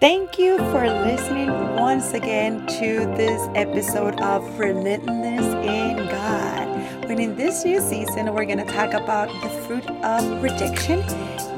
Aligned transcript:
Thank 0.00 0.38
you 0.38 0.58
for 0.58 0.86
listening 0.88 1.50
once 1.76 2.12
again 2.12 2.66
to 2.66 3.06
this 3.16 3.40
episode 3.54 4.20
of 4.20 4.58
Relentless 4.58 5.46
in 5.64 5.96
God. 6.08 7.08
When 7.08 7.18
in 7.20 7.36
this 7.36 7.64
new 7.64 7.80
season, 7.80 8.34
we're 8.34 8.44
going 8.44 8.58
to 8.58 8.64
talk 8.64 8.92
about 8.92 9.28
the 9.40 9.48
fruit 9.48 9.88
of 10.02 10.42
rejection 10.42 11.00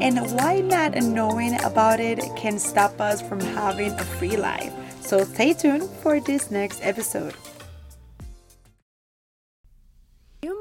and 0.00 0.18
why 0.32 0.60
not 0.60 0.94
knowing 0.96 1.58
about 1.64 1.98
it 1.98 2.20
can 2.36 2.58
stop 2.58 3.00
us 3.00 3.20
from 3.20 3.40
having 3.40 3.92
a 3.92 4.04
free 4.04 4.36
life. 4.36 4.72
So 5.00 5.24
stay 5.24 5.54
tuned 5.54 5.88
for 5.88 6.20
this 6.20 6.50
next 6.50 6.80
episode. 6.82 7.34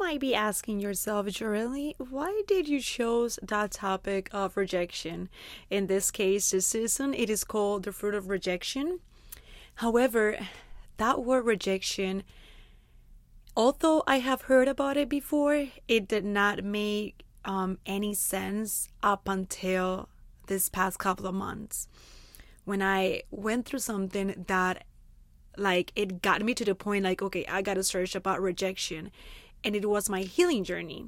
Might 0.06 0.20
be 0.20 0.36
asking 0.36 0.82
yourself, 0.82 1.26
Joreli, 1.26 1.96
why 1.98 2.44
did 2.46 2.68
you 2.68 2.80
choose 2.80 3.40
that 3.42 3.72
topic 3.72 4.30
of 4.32 4.56
rejection? 4.56 5.30
In 5.72 5.88
this 5.88 6.12
case, 6.12 6.52
this 6.52 6.68
season, 6.68 7.16
it 7.16 7.28
is 7.28 7.44
called 7.44 7.86
the 7.86 7.92
fruit 7.92 8.14
of 8.14 8.30
rejection. 8.30 9.00
However, 9.78 10.38
that 10.98 11.24
word 11.24 11.46
rejection, 11.46 12.22
although 13.58 14.04
I 14.06 14.20
have 14.20 14.44
heard 14.44 14.68
about 14.68 14.96
it 14.96 15.10
before, 15.10 15.70
it 15.88 16.08
did 16.08 16.24
not 16.24 16.64
make 16.64 17.24
um, 17.44 17.80
any 17.88 18.14
sense 18.14 18.90
up 19.02 19.28
until 19.28 20.08
this 20.46 20.70
past 20.70 21.00
couple 21.00 21.26
of 21.26 21.34
months 21.34 21.88
when 22.64 22.84
I 22.84 23.24
went 23.32 23.66
through 23.66 23.80
something 23.80 24.46
that 24.46 24.84
like 25.58 25.92
it 25.96 26.22
got 26.22 26.44
me 26.44 26.54
to 26.54 26.66
the 26.66 26.76
point 26.76 27.06
like 27.06 27.22
okay 27.22 27.46
I 27.48 27.62
got 27.62 27.76
to 27.76 27.84
search 27.84 28.14
about 28.14 28.42
rejection 28.42 29.10
and 29.66 29.76
it 29.76 29.90
was 29.90 30.10
my 30.10 30.22
healing 30.22 30.64
journey. 30.64 31.08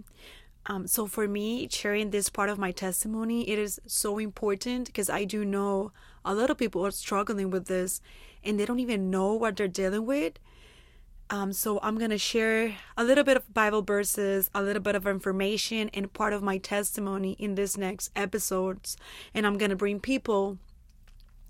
Um, 0.66 0.86
so 0.88 1.08
for 1.08 1.28
me, 1.28 1.70
sharing 1.72 2.10
this 2.10 2.28
part 2.28 2.50
of 2.50 2.58
my 2.58 2.72
testimony, 2.72 3.50
it 3.50 3.58
is 3.58 3.80
so 3.86 4.18
important 4.18 4.88
because 4.88 5.10
I 5.10 5.24
do 5.24 5.46
know 5.46 5.94
a 6.26 6.34
lot 6.34 6.50
of 6.50 6.58
people 6.58 6.86
are 6.86 6.92
struggling 6.92 7.50
with 7.50 7.68
this 7.68 8.02
and 8.44 8.60
they 8.60 8.66
don't 8.66 8.80
even 8.80 9.10
know 9.10 9.34
what 9.34 9.56
they're 9.56 9.70
dealing 9.70 10.06
with. 10.06 10.34
Um, 11.30 11.54
so 11.54 11.80
I'm 11.82 11.98
gonna 11.98 12.18
share 12.18 12.76
a 12.98 13.04
little 13.04 13.24
bit 13.24 13.38
of 13.38 13.54
Bible 13.54 13.82
verses, 13.82 14.50
a 14.54 14.62
little 14.62 14.82
bit 14.82 14.96
of 14.96 15.06
information, 15.06 15.90
and 15.94 16.12
part 16.12 16.34
of 16.34 16.42
my 16.42 16.58
testimony 16.58 17.34
in 17.34 17.56
this 17.56 17.78
next 17.78 18.12
episodes. 18.16 18.98
And 19.34 19.46
I'm 19.46 19.58
gonna 19.58 19.76
bring 19.76 20.00
people 20.00 20.58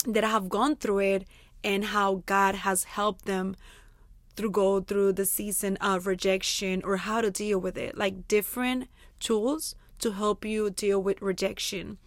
that 0.05 0.23
have 0.23 0.49
gone 0.49 0.75
through 0.75 0.99
it 0.99 1.27
and 1.63 1.85
how 1.85 2.23
God 2.25 2.55
has 2.55 2.85
helped 2.85 3.25
them 3.25 3.55
through 4.37 4.51
go 4.51 4.79
through 4.79 5.13
the 5.13 5.25
season 5.25 5.75
of 5.77 6.07
rejection 6.07 6.81
or 6.85 6.97
how 6.97 7.19
to 7.21 7.31
deal 7.31 7.59
with 7.59 7.77
it. 7.77 7.97
Like 7.97 8.27
different 8.27 8.87
tools 9.19 9.75
to 9.99 10.11
help 10.11 10.45
you 10.45 10.69
deal 10.69 11.01
with 11.01 11.21
rejection. 11.21 11.97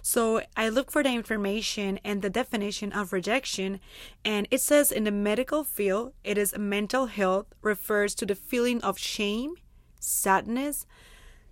So 0.00 0.42
i 0.56 0.68
look 0.68 0.90
for 0.90 1.02
the 1.02 1.10
information 1.10 1.98
and 2.04 2.22
the 2.22 2.30
definition 2.30 2.92
of 2.92 3.12
rejection 3.12 3.80
and 4.24 4.46
it 4.50 4.60
says 4.60 4.92
in 4.92 5.04
the 5.04 5.10
medical 5.10 5.64
field 5.64 6.12
it 6.24 6.38
is 6.38 6.56
mental 6.58 7.06
health 7.06 7.46
refers 7.62 8.14
to 8.16 8.26
the 8.26 8.34
feeling 8.34 8.82
of 8.82 8.98
shame 8.98 9.54
sadness 9.98 10.86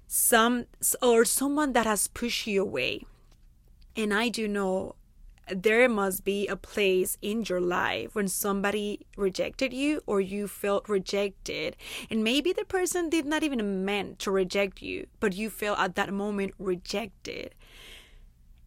some 0.06 0.66
or 1.00 1.24
someone 1.24 1.72
that 1.72 1.86
has 1.86 2.08
pushed 2.08 2.46
you 2.46 2.62
away. 2.62 3.04
And 3.96 4.12
i 4.12 4.28
do 4.28 4.46
know 4.46 4.94
there 5.54 5.88
must 5.88 6.24
be 6.24 6.46
a 6.46 6.56
place 6.56 7.18
in 7.22 7.44
your 7.44 7.60
life 7.60 8.14
when 8.14 8.28
somebody 8.28 9.06
rejected 9.16 9.72
you 9.72 10.00
or 10.06 10.20
you 10.20 10.48
felt 10.48 10.88
rejected. 10.88 11.76
And 12.10 12.24
maybe 12.24 12.52
the 12.52 12.64
person 12.64 13.08
did 13.08 13.26
not 13.26 13.42
even 13.42 13.84
meant 13.84 14.18
to 14.20 14.30
reject 14.30 14.82
you 14.82 15.06
but 15.18 15.34
you 15.34 15.50
felt 15.50 15.78
at 15.78 15.94
that 15.96 16.12
moment 16.12 16.54
rejected. 16.58 17.54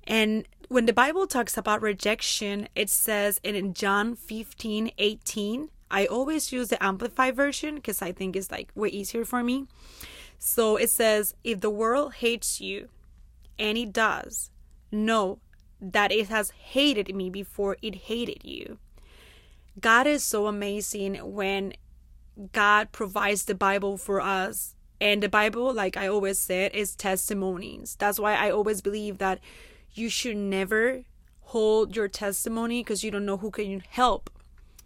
And 0.06 0.46
when 0.70 0.86
the 0.86 0.94
bible 0.94 1.28
talks 1.28 1.58
about 1.58 1.82
rejection 1.82 2.68
it 2.76 2.90
says 2.90 3.40
in 3.44 3.74
john 3.74 4.16
15 4.16 4.92
18 4.98 5.70
i 5.92 6.06
always 6.06 6.52
use 6.52 6.70
the 6.70 6.84
amplified 6.84 7.36
version 7.36 7.76
because 7.76 8.02
i 8.02 8.12
think 8.12 8.36
it's 8.36 8.50
like 8.50 8.72
way 8.74 8.90
easier 8.90 9.24
for 9.24 9.44
me. 9.44 9.68
So 10.40 10.76
it 10.76 10.90
says 10.90 11.36
if 11.44 11.62
the 11.62 11.70
world 11.70 12.16
hates 12.16 12.60
you 12.60 12.90
and 13.58 13.78
it 13.78 13.94
does 13.94 14.52
know 14.92 15.40
that 15.92 16.12
it 16.12 16.30
has 16.30 16.52
hated 16.52 17.14
me 17.14 17.30
before 17.30 17.78
it 17.82 17.96
hated 17.96 18.44
you. 18.44 18.78
God 19.80 20.08
is 20.08 20.24
so 20.24 20.48
amazing 20.48 21.16
when 21.16 21.74
God 22.52 22.92
provides 22.92 23.46
the 23.46 23.56
Bible 23.56 23.98
for 23.98 24.22
us. 24.22 24.76
And 25.02 25.22
the 25.22 25.30
Bible, 25.30 25.74
like 25.74 25.98
I 25.98 26.08
always 26.08 26.40
said, 26.40 26.74
is 26.74 26.96
testimonies. 26.96 27.98
That's 28.00 28.20
why 28.20 28.36
I 28.36 28.50
always 28.50 28.82
believe 28.82 29.18
that 29.18 29.40
you 29.92 30.10
should 30.10 30.38
never 30.38 31.04
hold 31.42 31.96
your 31.96 32.08
testimony 32.08 32.80
because 32.80 33.04
you 33.04 33.12
don't 33.12 33.26
know 33.26 33.38
who 33.38 33.52
can 33.52 33.82
help 33.90 34.30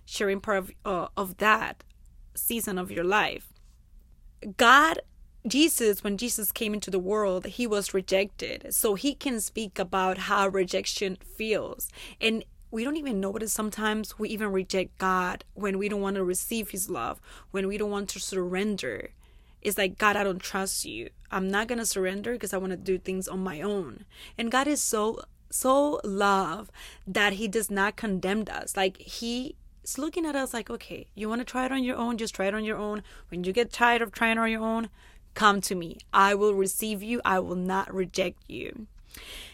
sharing 0.05 0.41
part 0.41 0.57
of, 0.57 0.71
uh, 0.83 1.07
of 1.15 1.37
that 1.37 1.83
season 2.33 2.77
of 2.77 2.91
your 2.91 3.03
life. 3.03 3.53
God 4.57 4.99
Jesus, 5.49 6.03
when 6.03 6.17
Jesus 6.17 6.51
came 6.51 6.73
into 6.73 6.91
the 6.91 6.99
world, 6.99 7.45
he 7.45 7.67
was 7.67 7.93
rejected. 7.93 8.73
So 8.73 8.95
he 8.95 9.13
can 9.13 9.39
speak 9.39 9.79
about 9.79 10.17
how 10.17 10.47
rejection 10.47 11.17
feels. 11.37 11.89
And 12.19 12.43
we 12.71 12.83
don't 12.83 12.97
even 12.97 13.21
know. 13.21 13.31
notice 13.31 13.53
sometimes 13.53 14.19
we 14.19 14.29
even 14.29 14.51
reject 14.51 14.97
God 14.97 15.45
when 15.53 15.77
we 15.77 15.89
don't 15.89 16.01
want 16.01 16.15
to 16.15 16.23
receive 16.23 16.71
his 16.71 16.89
love, 16.89 17.21
when 17.51 17.67
we 17.67 17.77
don't 17.77 17.91
want 17.91 18.09
to 18.09 18.19
surrender. 18.19 19.11
It's 19.61 19.77
like, 19.77 19.97
God, 19.97 20.15
I 20.15 20.23
don't 20.23 20.41
trust 20.41 20.85
you. 20.85 21.09
I'm 21.31 21.49
not 21.49 21.67
going 21.67 21.79
to 21.79 21.85
surrender 21.85 22.33
because 22.33 22.53
I 22.53 22.57
want 22.57 22.71
to 22.71 22.77
do 22.77 22.97
things 22.97 23.27
on 23.27 23.39
my 23.39 23.61
own. 23.61 24.05
And 24.37 24.51
God 24.51 24.67
is 24.67 24.81
so, 24.81 25.21
so 25.49 25.99
love 26.03 26.71
that 27.05 27.33
he 27.33 27.47
does 27.47 27.71
not 27.71 27.95
condemn 27.95 28.45
us. 28.49 28.77
Like, 28.77 28.97
he 28.97 29.55
is 29.83 29.97
looking 29.97 30.25
at 30.25 30.35
us 30.35 30.53
like, 30.53 30.69
okay, 30.69 31.07
you 31.15 31.27
want 31.29 31.41
to 31.41 31.45
try 31.45 31.65
it 31.65 31.71
on 31.71 31.83
your 31.83 31.97
own? 31.97 32.17
Just 32.17 32.35
try 32.35 32.47
it 32.47 32.55
on 32.55 32.63
your 32.63 32.77
own. 32.77 33.03
When 33.29 33.43
you 33.43 33.53
get 33.53 33.71
tired 33.71 34.01
of 34.01 34.11
trying 34.11 34.37
on 34.37 34.51
your 34.51 34.63
own, 34.63 34.89
Come 35.37 35.61
to 35.61 35.75
me. 35.75 35.99
I 36.11 36.33
will 36.33 36.55
receive 36.55 37.03
you. 37.03 37.21
I 37.23 37.37
will 37.37 37.53
not 37.55 37.93
reject 37.93 38.41
you. 38.47 38.87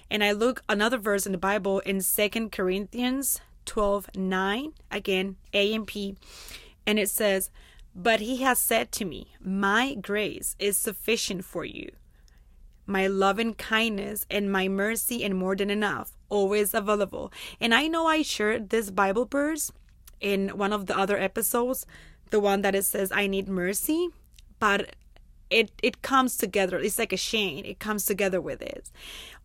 And 0.10 0.24
I 0.24 0.32
look 0.32 0.64
another 0.70 0.98
verse 0.98 1.26
in 1.26 1.34
the 1.34 1.38
Bible 1.38 1.80
in 1.80 2.00
Second 2.00 2.54
Corinthians 2.54 3.42
12 3.66 4.16
9, 4.16 4.72
again, 4.90 5.36
AMP. 5.54 5.92
And 6.88 6.98
it 6.98 7.10
says, 7.10 7.52
But 7.94 8.22
he 8.22 8.38
has 8.44 8.60
said 8.60 8.94
to 8.94 9.04
me, 9.04 9.34
My 9.42 9.96
grace 9.96 10.56
is 10.58 10.78
sufficient 10.78 11.44
for 11.44 11.66
you. 11.66 11.92
My 12.86 13.08
loving 13.08 13.54
kindness 13.54 14.26
and 14.32 14.50
my 14.50 14.70
mercy 14.70 15.22
and 15.22 15.36
more 15.36 15.58
than 15.58 15.70
enough, 15.70 16.14
always 16.30 16.74
available. 16.74 17.30
And 17.60 17.76
I 17.76 17.90
know 17.90 18.08
I 18.08 18.22
shared 18.22 18.70
this 18.70 18.90
Bible 18.90 19.26
verse 19.26 19.70
in 20.22 20.48
one 20.58 20.72
of 20.72 20.86
the 20.86 20.98
other 20.98 21.18
episodes, 21.18 21.86
the 22.30 22.40
one 22.40 22.62
that 22.62 22.74
it 22.74 22.86
says, 22.86 23.12
I 23.12 23.28
need 23.28 23.50
mercy. 23.50 24.08
But 24.60 24.96
it 25.54 25.72
it 25.84 26.02
comes 26.02 26.36
together 26.36 26.80
it's 26.80 26.98
like 26.98 27.14
a 27.14 27.18
chain 27.18 27.66
it 27.66 27.80
comes 27.80 28.06
together 28.06 28.42
with 28.42 28.62
it. 28.62 28.92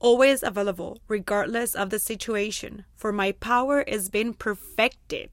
Always 0.01 0.43
available 0.43 0.99
regardless 1.07 1.75
of 1.75 1.91
the 1.91 1.99
situation. 1.99 2.85
For 2.97 3.13
my 3.13 3.33
power 3.33 3.83
is 3.83 4.09
being 4.09 4.35
perfected. 4.35 5.31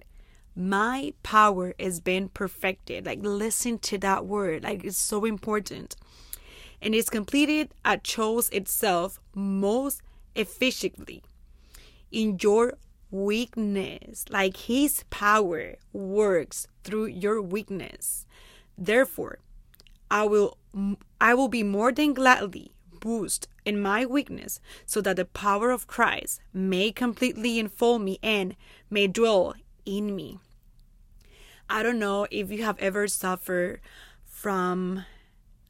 My 0.55 1.13
power 1.23 1.73
is 1.77 1.99
being 1.99 2.29
perfected. 2.29 3.05
Like 3.05 3.19
listen 3.21 3.79
to 3.79 3.97
that 3.99 4.25
word. 4.25 4.63
Like 4.63 4.83
it's 4.83 4.97
so 4.97 5.25
important. 5.25 5.95
And 6.81 6.93
it's 6.93 7.09
completed 7.09 7.73
at 7.83 8.03
chose 8.03 8.49
itself 8.49 9.19
most 9.33 10.01
efficiently. 10.35 11.23
In 12.11 12.37
your 12.41 12.73
weakness 13.11 14.25
like 14.29 14.57
his 14.57 15.05
power 15.09 15.75
works 15.93 16.67
through 16.83 17.05
your 17.05 17.41
weakness. 17.41 18.25
Therefore 18.77 19.39
I 20.15 20.23
will 20.23 20.57
I 21.19 21.33
will 21.33 21.49
be 21.49 21.61
more 21.61 21.91
than 21.91 22.13
gladly 22.13 22.71
boost 23.01 23.49
in 23.65 23.81
my 23.81 24.05
weakness 24.05 24.61
so 24.85 25.01
that 25.01 25.17
the 25.17 25.25
power 25.25 25.71
of 25.71 25.87
Christ 25.87 26.39
may 26.53 26.93
completely 26.93 27.59
enfold 27.59 28.01
me 28.01 28.17
and 28.23 28.55
may 28.89 29.07
dwell 29.07 29.55
in 29.85 30.15
me. 30.15 30.39
I 31.69 31.83
don't 31.83 31.99
know 31.99 32.27
if 32.31 32.49
you 32.49 32.63
have 32.63 32.79
ever 32.79 33.09
suffered 33.09 33.81
from 34.23 35.03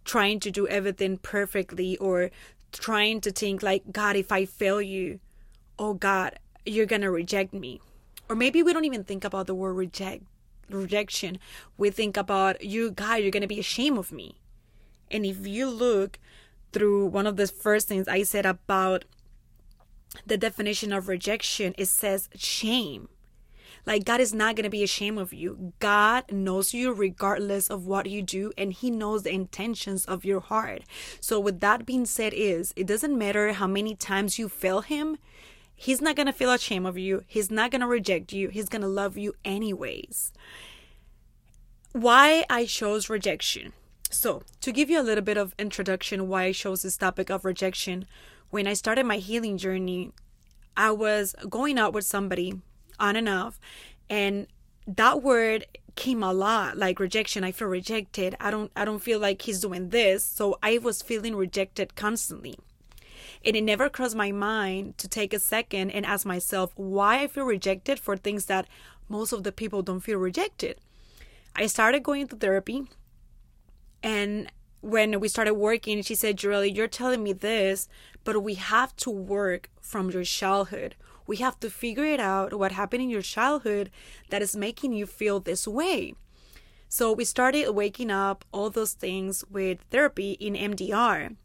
trying 0.04 0.40
to 0.42 0.52
do 0.52 0.68
everything 0.68 1.18
perfectly 1.18 1.98
or 1.98 2.30
trying 2.72 3.22
to 3.22 3.32
think 3.32 3.64
like 3.64 3.92
God 3.92 4.16
if 4.16 4.32
I 4.32 4.46
fail 4.46 4.80
you, 4.80 5.22
oh 5.80 5.96
God, 5.96 6.38
you're 6.68 6.86
to 7.02 7.10
reject 7.10 7.52
me. 7.52 7.82
Or 8.30 8.36
maybe 8.36 8.62
we 8.62 8.74
don't 8.74 8.86
even 8.86 9.06
think 9.06 9.24
about 9.24 9.48
the 9.48 9.56
word 9.56 9.74
reject 9.74 10.24
rejection, 10.70 11.40
we 11.78 11.90
think 11.90 12.18
about 12.18 12.64
you, 12.64 12.92
God, 12.92 13.16
you're 13.16 13.32
going 13.32 13.42
to 13.42 13.48
be 13.48 13.60
ashamed 13.60 13.98
of 13.98 14.12
me. 14.12 14.36
And 15.12 15.26
if 15.26 15.46
you 15.46 15.70
look 15.70 16.20
through 16.74 17.08
one 17.08 17.28
of 17.28 17.38
the 17.38 17.48
first 17.48 17.88
things 17.88 18.08
I 18.08 18.24
said 18.24 18.46
about 18.46 19.06
the 20.26 20.38
definition 20.38 20.92
of 20.94 21.08
rejection, 21.08 21.74
it 21.78 21.88
says 21.88 22.30
shame. 22.36 23.10
Like, 23.86 24.04
God 24.04 24.20
is 24.20 24.34
not 24.34 24.56
going 24.56 24.64
to 24.64 24.70
be 24.70 24.84
ashamed 24.84 25.20
of 25.20 25.32
you. 25.32 25.74
God 25.80 26.32
knows 26.32 26.74
you 26.74 26.92
regardless 26.92 27.70
of 27.70 27.86
what 27.86 28.10
you 28.10 28.24
do, 28.24 28.52
and 28.58 28.74
He 28.74 28.90
knows 28.90 29.24
the 29.24 29.32
intentions 29.32 30.06
of 30.06 30.26
your 30.26 30.40
heart. 30.40 30.82
So, 31.20 31.40
with 31.40 31.60
that 31.60 31.86
being 31.86 32.06
said, 32.06 32.34
is 32.36 32.74
it 32.76 32.88
doesn't 32.88 33.18
matter 33.18 33.54
how 33.54 33.68
many 33.68 33.96
times 33.96 34.40
you 34.40 34.50
fail 34.50 34.82
Him, 34.82 35.18
He's 35.76 36.02
not 36.02 36.16
going 36.16 36.28
to 36.28 36.34
feel 36.34 36.52
ashamed 36.52 36.86
of 36.86 36.98
you. 36.98 37.24
He's 37.28 37.52
not 37.52 37.72
going 37.72 37.82
to 37.82 37.88
reject 37.88 38.32
you. 38.32 38.50
He's 38.50 38.70
going 38.70 38.82
to 38.82 38.88
love 38.88 39.18
you 39.18 39.34
anyways. 39.44 40.32
Why 41.92 42.46
I 42.50 42.66
chose 42.66 43.10
rejection. 43.10 43.74
So, 44.10 44.44
to 44.62 44.72
give 44.72 44.90
you 44.90 45.00
a 45.00 45.04
little 45.04 45.24
bit 45.24 45.38
of 45.38 45.54
introduction 45.60 46.28
why 46.28 46.44
I 46.44 46.52
chose 46.52 46.84
this 46.84 46.98
topic 46.98 47.30
of 47.30 47.44
rejection, 47.44 48.06
when 48.50 48.68
I 48.68 48.74
started 48.74 49.06
my 49.06 49.18
healing 49.18 49.58
journey, 49.58 50.12
I 50.78 50.92
was 50.92 51.36
going 51.50 51.78
out 51.78 51.94
with 51.94 52.06
somebody 52.06 52.62
on 53.00 53.16
and 53.16 53.28
off, 53.28 53.60
and 54.10 54.48
that 54.88 55.22
word 55.22 55.66
came 55.96 56.22
a 56.22 56.34
lot 56.34 56.78
like 56.78 57.00
rejection 57.00 57.44
i 57.44 57.52
feel 57.52 57.70
rejected 57.70 58.36
i 58.40 58.52
don't 58.52 58.70
i 58.76 58.84
don't 58.84 59.00
feel 59.00 59.18
like 59.18 59.42
he's 59.44 59.62
doing 59.62 59.90
this 59.90 60.26
so 60.26 60.58
i 60.62 60.78
was 60.78 61.02
feeling 61.02 61.36
rejected 61.36 61.96
constantly 61.96 62.56
and 63.46 63.56
it 63.56 63.64
never 63.64 63.90
crossed 63.90 64.16
my 64.16 64.32
mind 64.32 64.98
to 64.98 65.08
take 65.08 65.34
a 65.34 65.40
second 65.40 65.92
and 65.92 66.06
ask 66.06 66.26
myself 66.26 66.72
why 66.76 67.22
i 67.22 67.28
feel 67.28 67.46
rejected 67.46 68.00
for 68.00 68.16
things 68.16 68.46
that 68.46 68.68
most 69.08 69.32
of 69.32 69.44
the 69.44 69.52
people 69.52 69.82
don't 69.82 70.02
feel 70.02 70.18
rejected 70.18 70.80
i 71.56 71.66
started 71.66 72.04
going 72.04 72.28
to 72.28 72.36
therapy 72.36 72.84
and 74.04 74.52
when 74.82 75.20
we 75.20 75.28
started 75.28 75.56
working 75.56 76.02
she 76.02 76.16
said 76.16 76.38
Julie, 76.38 76.72
you're 76.72 76.88
telling 76.88 77.24
me 77.24 77.34
this 77.34 77.88
but 78.24 78.42
we 78.44 78.56
have 78.56 78.96
to 78.98 79.10
work 79.10 79.70
from 79.82 80.10
your 80.10 80.24
childhood 80.24 80.96
we 81.28 81.38
have 81.38 81.60
to 81.60 81.70
figure 81.70 82.06
it 82.06 82.20
out 82.20 82.54
what 82.54 82.72
happened 82.72 83.04
in 83.04 83.10
your 83.10 83.22
childhood 83.22 83.90
that 84.30 84.42
is 84.42 84.56
making 84.56 84.94
you 84.94 85.06
feel 85.06 85.40
this 85.40 85.68
way. 85.68 86.14
So 86.88 87.12
we 87.12 87.26
started 87.26 87.72
waking 87.72 88.12
up 88.12 88.46
all 88.52 88.70
those 88.70 88.94
things 88.94 89.44
with 89.50 89.80
therapy 89.90 90.34
in 90.34 90.54
EMDR. 90.54 91.36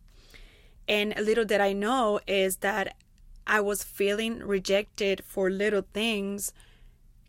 And 0.91 1.17
a 1.17 1.23
little 1.23 1.45
that 1.45 1.61
I 1.61 1.73
know 1.73 2.19
is 2.27 2.57
that 2.57 2.97
I 3.47 3.61
was 3.61 3.85
feeling 3.85 4.41
rejected 4.41 5.23
for 5.25 5.49
little 5.49 5.85
things 5.95 6.53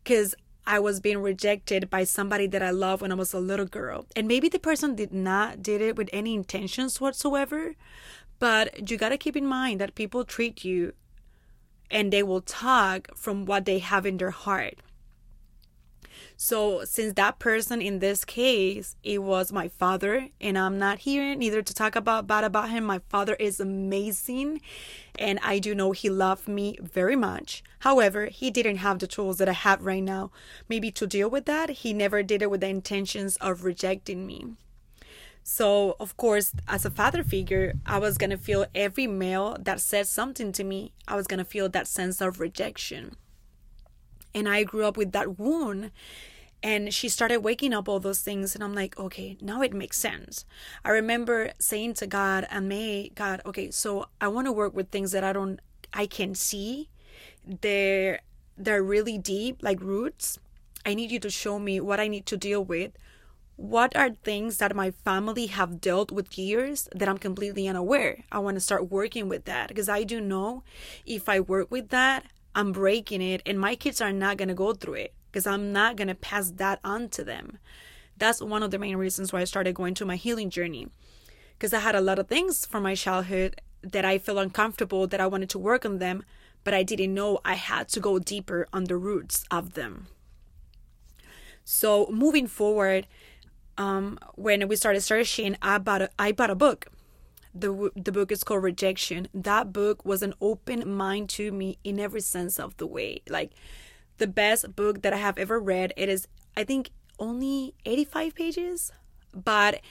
because 0.04 0.34
I 0.66 0.80
was 0.80 1.00
being 1.00 1.20
rejected 1.20 1.88
by 1.88 2.06
somebody 2.06 2.48
that 2.48 2.64
I 2.64 2.72
loved 2.72 3.04
when 3.04 3.12
I 3.12 3.16
was 3.16 3.36
a 3.36 3.40
little 3.40 3.68
girl. 3.68 4.08
And 4.16 4.28
maybe 4.28 4.50
the 4.50 4.58
person 4.58 4.96
did 4.96 5.14
not 5.14 5.62
did 5.62 5.80
it 5.80 5.96
with 5.96 6.10
any 6.12 6.34
intentions 6.34 7.00
whatsoever, 7.00 7.76
but 8.40 8.90
you 8.90 8.98
got 8.98 9.10
to 9.10 9.18
keep 9.20 9.38
in 9.38 9.46
mind 9.46 9.80
that 9.80 9.94
people 9.94 10.26
treat 10.26 10.66
you 10.66 10.94
and 11.92 12.12
they 12.12 12.24
will 12.24 12.42
talk 12.42 13.16
from 13.16 13.46
what 13.46 13.66
they 13.66 13.78
have 13.78 14.08
in 14.08 14.18
their 14.18 14.32
heart. 14.32 14.80
So, 16.38 16.86
since 16.86 17.14
that 17.14 17.40
person 17.40 17.82
in 17.82 18.00
this 18.00 18.26
case, 18.26 18.96
it 19.04 19.20
was 19.24 19.52
my 19.52 19.68
father, 19.68 20.30
and 20.40 20.58
I'm 20.58 20.80
not 20.80 21.00
here 21.00 21.36
neither 21.36 21.62
to 21.62 21.74
talk 21.74 21.96
about 21.96 22.28
bad 22.28 22.44
about 22.44 22.70
him. 22.70 22.84
My 22.84 23.00
father 23.10 23.36
is 23.36 23.60
amazing, 23.60 24.62
and 25.18 25.40
I 25.44 25.60
do 25.60 25.76
know 25.76 25.92
he 25.92 26.10
loved 26.10 26.48
me 26.48 26.78
very 26.82 27.16
much. 27.16 27.64
However, 27.80 28.26
he 28.26 28.52
didn't 28.52 28.78
have 28.78 29.00
the 29.00 29.08
tools 29.08 29.38
that 29.38 29.50
I 29.50 29.54
have 29.54 29.86
right 29.86 30.04
now. 30.04 30.32
Maybe 30.68 30.92
to 30.92 31.08
deal 31.08 31.30
with 31.30 31.46
that, 31.46 31.70
he 31.70 31.94
never 31.94 32.24
did 32.24 32.42
it 32.42 32.50
with 32.50 32.62
the 32.62 32.68
intentions 32.68 33.38
of 33.38 33.64
rejecting 33.64 34.26
me. 34.26 34.56
So, 35.44 35.96
of 36.00 36.18
course, 36.18 36.54
as 36.68 36.86
a 36.86 36.92
father 36.92 37.24
figure, 37.24 37.74
I 37.86 37.98
was 37.98 38.18
going 38.18 38.30
to 38.30 38.38
feel 38.38 38.68
every 38.76 39.08
male 39.08 39.58
that 39.60 39.82
said 39.82 40.08
something 40.08 40.52
to 40.54 40.64
me, 40.64 40.94
I 41.08 41.16
was 41.16 41.28
going 41.28 41.40
to 41.40 41.46
feel 41.46 41.68
that 41.70 41.88
sense 41.88 42.22
of 42.22 42.40
rejection. 42.40 43.16
And 44.34 44.48
I 44.48 44.64
grew 44.64 44.86
up 44.86 44.98
with 44.98 45.12
that 45.12 45.40
wound. 45.40 45.92
And 46.64 46.94
she 46.94 47.10
started 47.10 47.38
waking 47.38 47.74
up 47.74 47.90
all 47.90 48.00
those 48.00 48.22
things. 48.22 48.54
And 48.54 48.64
I'm 48.64 48.76
like, 48.76 48.98
okay, 49.00 49.38
now 49.42 49.62
it 49.62 49.74
makes 49.74 49.98
sense. 49.98 50.46
I 50.86 50.92
remember 50.92 51.52
saying 51.58 51.96
to 51.96 52.08
God, 52.08 52.48
and 52.52 52.70
May, 52.70 53.12
God, 53.16 53.42
okay, 53.46 53.72
so 53.72 54.08
I 54.20 54.28
want 54.28 54.46
to 54.48 54.52
work 54.52 54.76
with 54.76 54.90
things 54.90 55.12
that 55.12 55.24
I 55.24 55.34
don't, 55.34 55.60
I 55.94 56.06
can 56.06 56.36
see. 56.36 56.90
They're, 57.46 58.20
they're 58.58 58.84
really 58.84 59.18
deep, 59.18 59.58
like 59.62 59.82
roots. 59.82 60.38
I 60.86 60.94
need 60.94 61.12
you 61.12 61.20
to 61.20 61.30
show 61.30 61.58
me 61.58 61.80
what 61.80 62.00
I 62.00 62.08
need 62.08 62.26
to 62.28 62.38
deal 62.38 62.64
with 62.64 62.92
what 63.62 63.96
are 63.96 64.10
things 64.10 64.58
that 64.58 64.76
my 64.76 64.90
family 64.90 65.46
have 65.46 65.80
dealt 65.80 66.12
with 66.12 66.38
years 66.38 66.90
that 66.96 67.08
I'm 67.08 67.20
completely 67.20 67.68
unaware? 67.68 68.24
I 68.32 68.40
want 68.40 68.56
to 68.56 68.62
start 68.62 68.90
working 68.90 69.30
with 69.30 69.46
that 69.46 69.68
because 69.68 69.88
I 69.88 70.04
do 70.04 70.20
know 70.20 70.64
if 71.06 71.30
I 71.30 71.40
work 71.40 71.70
with 71.70 71.90
that, 71.90 72.26
I'm 72.56 72.72
breaking 72.72 73.22
it 73.22 73.42
and 73.46 73.60
my 73.60 73.76
kids 73.76 74.02
are 74.02 74.12
not 74.12 74.38
going 74.38 74.50
to 74.50 74.54
go 74.54 74.74
through 74.74 74.96
it 74.96 75.14
because 75.32 75.48
I'm 75.48 75.72
not 75.72 75.96
going 75.96 76.08
to 76.08 76.16
pass 76.16 76.52
that 76.52 76.80
on 76.84 77.10
to 77.10 77.24
them. 77.24 77.58
That's 78.18 78.42
one 78.42 78.64
of 78.64 78.72
the 78.72 78.80
main 78.80 78.98
reasons 78.98 79.32
why 79.32 79.42
I 79.42 79.46
started 79.46 79.76
going 79.76 79.94
to 79.96 80.06
my 80.06 80.16
healing 80.16 80.50
journey 80.50 80.90
because 81.62 81.74
I 81.74 81.80
had 81.80 81.96
a 81.96 82.02
lot 82.02 82.20
of 82.20 82.28
things 82.28 82.66
from 82.66 82.84
my 82.84 82.96
childhood 82.96 83.62
that 83.84 84.04
I 84.06 84.18
felt 84.18 84.38
uncomfortable 84.38 85.08
that 85.08 85.22
I 85.22 85.28
wanted 85.28 85.50
to 85.52 85.60
work 85.60 85.86
on 85.86 86.00
them, 86.00 86.24
but 86.64 86.74
I 86.74 86.84
didn't 86.84 87.14
know 87.14 87.40
I 87.46 87.54
had 87.54 87.88
to 87.90 88.00
go 88.00 88.20
deeper 88.20 88.68
on 88.74 88.86
the 88.86 88.98
roots 88.98 89.46
of 89.52 89.74
them. 89.74 90.08
So, 91.64 92.08
moving 92.12 92.48
forward, 92.48 93.08
um, 93.78 94.20
when 94.36 94.68
we 94.68 94.76
started 94.76 95.02
searching, 95.02 95.56
I 95.62 95.78
bought 95.78 96.02
a, 96.02 96.10
I 96.18 96.32
bought 96.32 96.50
a 96.50 96.56
book. 96.56 96.88
The, 97.54 97.92
the 97.96 98.12
book 98.12 98.32
is 98.32 98.44
called 98.44 98.64
Rejection. 98.64 99.28
That 99.34 99.74
book 99.74 100.06
was 100.06 100.22
an 100.22 100.34
open 100.40 100.94
mind 100.94 101.30
to 101.30 101.52
me 101.52 101.78
in 101.84 102.00
every 102.00 102.22
sense 102.22 102.60
of 102.60 102.78
the 102.78 102.88
way. 102.88 103.22
Like 103.28 103.52
the 104.18 104.28
best 104.28 104.76
book 104.76 105.02
that 105.02 105.14
I 105.14 105.18
have 105.18 105.38
ever 105.38 105.60
read. 105.60 105.94
It 105.98 106.08
is, 106.08 106.28
I 106.56 106.64
think, 106.64 106.92
only 107.20 107.74
85 107.86 108.36
pages, 108.36 108.92
but 109.34 109.82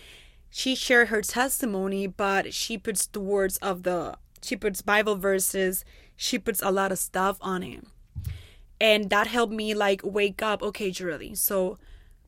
she 0.48 0.74
shared 0.74 1.08
her 1.08 1.20
testimony, 1.20 2.06
but 2.06 2.54
she 2.54 2.78
puts 2.78 3.06
the 3.06 3.20
words 3.20 3.56
of 3.58 3.82
the, 3.82 4.16
she 4.42 4.56
puts 4.56 4.82
Bible 4.82 5.16
verses, 5.16 5.84
she 6.16 6.38
puts 6.38 6.62
a 6.62 6.70
lot 6.70 6.92
of 6.92 6.98
stuff 6.98 7.38
on 7.40 7.62
it. 7.62 7.84
And 8.80 9.10
that 9.10 9.26
helped 9.26 9.52
me 9.52 9.74
like 9.74 10.00
wake 10.02 10.42
up. 10.42 10.62
Okay, 10.62 10.90
Julie. 10.90 11.34
So 11.34 11.78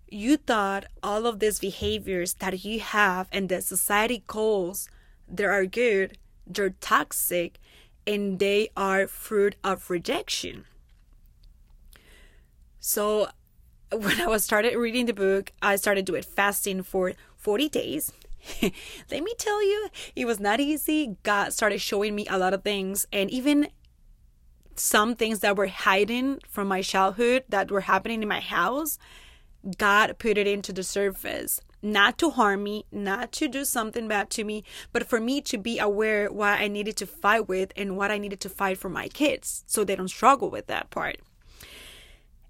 you 0.08 0.36
thought 0.36 0.84
all 1.02 1.26
of 1.26 1.38
these 1.38 1.58
behaviors 1.58 2.34
that 2.34 2.64
you 2.64 2.80
have 2.80 3.28
and 3.32 3.48
that 3.48 3.64
society 3.64 4.22
calls 4.26 4.88
they 5.28 5.44
are 5.44 5.66
good, 5.66 6.18
they're 6.46 6.70
toxic, 6.70 7.58
and 8.06 8.38
they 8.38 8.70
are 8.76 9.06
fruit 9.06 9.56
of 9.62 9.90
rejection. 9.90 10.64
So 12.80 13.28
when 13.92 14.20
I 14.20 14.26
was 14.26 14.44
started 14.44 14.76
reading 14.76 15.06
the 15.06 15.12
book, 15.12 15.52
I 15.62 15.76
started 15.76 16.04
doing 16.04 16.22
fasting 16.22 16.82
for 16.82 17.12
40 17.36 17.68
days. 17.68 18.12
Let 18.62 19.22
me 19.22 19.32
tell 19.38 19.62
you, 19.62 19.88
it 20.16 20.24
was 20.24 20.40
not 20.40 20.60
easy. 20.60 21.16
God 21.22 21.52
started 21.52 21.80
showing 21.80 22.14
me 22.14 22.26
a 22.28 22.38
lot 22.38 22.54
of 22.54 22.64
things 22.64 23.06
and 23.12 23.30
even 23.30 23.68
some 24.74 25.14
things 25.14 25.40
that 25.40 25.56
were 25.56 25.66
hiding 25.66 26.40
from 26.48 26.66
my 26.66 26.82
childhood 26.82 27.44
that 27.48 27.70
were 27.70 27.82
happening 27.82 28.22
in 28.22 28.28
my 28.28 28.40
house 28.40 28.98
God 29.78 30.18
put 30.18 30.38
it 30.38 30.46
into 30.46 30.72
the 30.72 30.82
surface, 30.82 31.60
not 31.82 32.16
to 32.18 32.30
harm 32.30 32.62
me, 32.62 32.86
not 32.92 33.32
to 33.32 33.48
do 33.48 33.64
something 33.64 34.06
bad 34.08 34.30
to 34.30 34.44
me, 34.44 34.64
but 34.92 35.06
for 35.06 35.20
me 35.20 35.40
to 35.42 35.58
be 35.58 35.78
aware 35.78 36.30
what 36.30 36.60
I 36.60 36.68
needed 36.68 36.96
to 36.98 37.06
fight 37.06 37.48
with 37.48 37.72
and 37.76 37.96
what 37.96 38.10
I 38.10 38.18
needed 38.18 38.40
to 38.40 38.48
fight 38.48 38.78
for 38.78 38.88
my 38.88 39.08
kids 39.08 39.64
so 39.66 39.82
they 39.82 39.96
don't 39.96 40.08
struggle 40.08 40.50
with 40.50 40.68
that 40.68 40.90
part. 40.90 41.18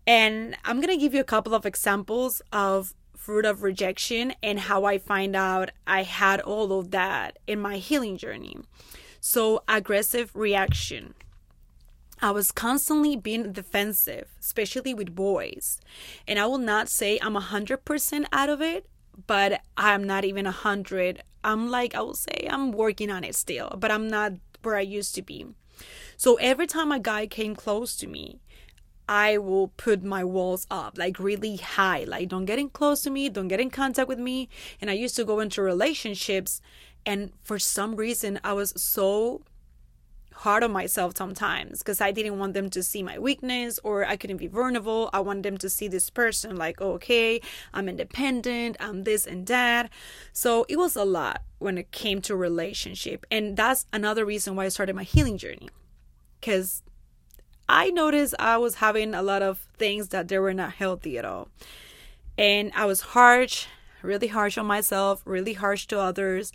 And 0.06 0.56
I'm 0.64 0.80
going 0.80 0.94
to 0.94 1.00
give 1.00 1.14
you 1.14 1.20
a 1.20 1.24
couple 1.24 1.54
of 1.54 1.64
examples 1.64 2.42
of 2.52 2.94
fruit 3.16 3.44
of 3.44 3.62
rejection 3.62 4.34
and 4.42 4.58
how 4.58 4.84
I 4.84 4.98
find 4.98 5.36
out 5.36 5.70
I 5.86 6.02
had 6.02 6.40
all 6.40 6.78
of 6.78 6.90
that 6.90 7.38
in 7.46 7.60
my 7.60 7.76
healing 7.76 8.16
journey. 8.16 8.56
So, 9.20 9.62
aggressive 9.68 10.34
reaction. 10.34 11.14
I 12.20 12.32
was 12.32 12.50
constantly 12.52 13.16
being 13.16 13.52
defensive, 13.52 14.28
especially 14.40 14.94
with 14.94 15.14
boys. 15.14 15.80
And 16.26 16.38
I 16.38 16.46
will 16.46 16.58
not 16.58 16.88
say 16.88 17.18
I'm 17.20 17.34
100% 17.34 18.24
out 18.32 18.48
of 18.48 18.60
it, 18.60 18.86
but 19.26 19.61
I'm 19.76 20.04
not 20.04 20.25
even 20.25 20.47
a 20.47 20.50
100. 20.50 21.23
I'm 21.45 21.71
like, 21.71 21.95
I 21.95 22.00
will 22.00 22.14
say 22.14 22.49
I'm 22.50 22.73
working 22.73 23.11
on 23.11 23.25
it 23.25 23.35
still, 23.35 23.76
but 23.78 23.90
I'm 23.90 24.09
not 24.09 24.33
where 24.62 24.76
I 24.76 24.81
used 24.81 25.14
to 25.16 25.23
be. 25.23 25.47
So 26.16 26.37
every 26.37 26.66
time 26.66 26.92
a 26.92 27.00
guy 27.00 27.26
came 27.26 27.57
close 27.57 27.97
to 27.97 28.07
me, 28.07 28.40
I 29.09 29.38
will 29.38 29.69
put 29.69 30.02
my 30.02 30.23
walls 30.25 30.66
up 30.71 30.97
like 30.97 31.19
really 31.19 31.57
high. 31.57 32.04
Like, 32.04 32.28
don't 32.28 32.45
get 32.45 32.59
in 32.59 32.71
close 32.71 33.02
to 33.02 33.11
me, 33.11 33.28
don't 33.28 33.49
get 33.49 33.61
in 33.61 33.71
contact 33.71 34.09
with 34.09 34.19
me. 34.19 34.49
And 34.81 34.88
I 34.88 34.95
used 34.95 35.16
to 35.16 35.25
go 35.25 35.40
into 35.40 35.61
relationships, 35.62 36.61
and 37.04 37.33
for 37.42 37.59
some 37.59 37.97
reason, 37.97 38.38
I 38.45 38.52
was 38.52 38.73
so 38.76 39.42
hard 40.34 40.62
on 40.62 40.72
myself 40.72 41.16
sometimes 41.16 41.78
because 41.78 42.00
I 42.00 42.10
didn't 42.10 42.38
want 42.38 42.54
them 42.54 42.70
to 42.70 42.82
see 42.82 43.02
my 43.02 43.18
weakness 43.18 43.78
or 43.84 44.04
I 44.04 44.16
couldn't 44.16 44.38
be 44.38 44.46
vulnerable. 44.46 45.10
I 45.12 45.20
wanted 45.20 45.44
them 45.44 45.58
to 45.58 45.70
see 45.70 45.88
this 45.88 46.10
person 46.10 46.56
like, 46.56 46.80
oh, 46.80 46.92
okay, 46.92 47.40
I'm 47.72 47.88
independent, 47.88 48.76
I'm 48.80 49.04
this 49.04 49.26
and 49.26 49.46
that. 49.46 49.90
So 50.32 50.66
it 50.68 50.76
was 50.76 50.96
a 50.96 51.04
lot 51.04 51.42
when 51.58 51.78
it 51.78 51.90
came 51.92 52.20
to 52.22 52.36
relationship. 52.36 53.24
And 53.30 53.56
that's 53.56 53.86
another 53.92 54.24
reason 54.24 54.56
why 54.56 54.66
I 54.66 54.68
started 54.68 54.96
my 54.96 55.04
healing 55.04 55.38
journey. 55.38 55.70
Because 56.40 56.82
I 57.68 57.90
noticed 57.90 58.34
I 58.38 58.58
was 58.58 58.76
having 58.76 59.14
a 59.14 59.22
lot 59.22 59.42
of 59.42 59.66
things 59.78 60.08
that 60.08 60.28
they 60.28 60.38
were 60.38 60.54
not 60.54 60.74
healthy 60.74 61.16
at 61.18 61.24
all. 61.24 61.48
And 62.36 62.72
I 62.74 62.86
was 62.86 63.00
harsh, 63.00 63.66
really 64.02 64.28
harsh 64.28 64.58
on 64.58 64.66
myself, 64.66 65.22
really 65.24 65.52
harsh 65.54 65.86
to 65.86 66.00
others. 66.00 66.52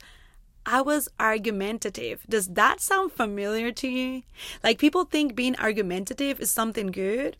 I 0.69 0.81
was 0.81 1.07
argumentative. 1.17 2.25
Does 2.27 2.49
that 2.49 2.81
sound 2.81 3.13
familiar 3.13 3.71
to 3.71 3.87
you? 3.87 4.23
Like 4.61 4.77
people 4.77 5.05
think 5.05 5.33
being 5.33 5.55
argumentative 5.55 6.41
is 6.41 6.51
something 6.51 6.87
good, 6.87 7.37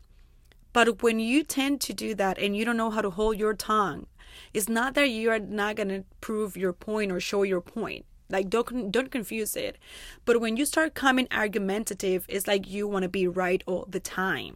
but 0.71 1.03
when 1.03 1.19
you 1.19 1.43
tend 1.43 1.81
to 1.81 1.93
do 1.93 2.15
that 2.15 2.37
and 2.37 2.55
you 2.55 2.63
don't 2.63 2.77
know 2.77 2.89
how 2.89 3.01
to 3.01 3.09
hold 3.09 3.37
your 3.37 3.53
tongue, 3.53 4.07
it's 4.53 4.69
not 4.69 4.93
that 4.93 5.09
you 5.09 5.29
are 5.29 5.39
not 5.39 5.75
going 5.75 5.89
to 5.89 6.05
prove 6.21 6.55
your 6.55 6.71
point 6.71 7.11
or 7.11 7.19
show 7.19 7.43
your 7.43 7.59
point. 7.59 8.05
Like 8.29 8.49
don't 8.49 8.91
don't 8.91 9.11
confuse 9.11 9.57
it. 9.57 9.77
But 10.23 10.39
when 10.39 10.55
you 10.55 10.65
start 10.65 10.93
coming 10.93 11.27
argumentative, 11.29 12.25
it's 12.29 12.47
like 12.47 12.65
you 12.69 12.87
want 12.87 13.03
to 13.03 13.09
be 13.09 13.27
right 13.27 13.61
all 13.65 13.87
the 13.89 13.99
time. 13.99 14.55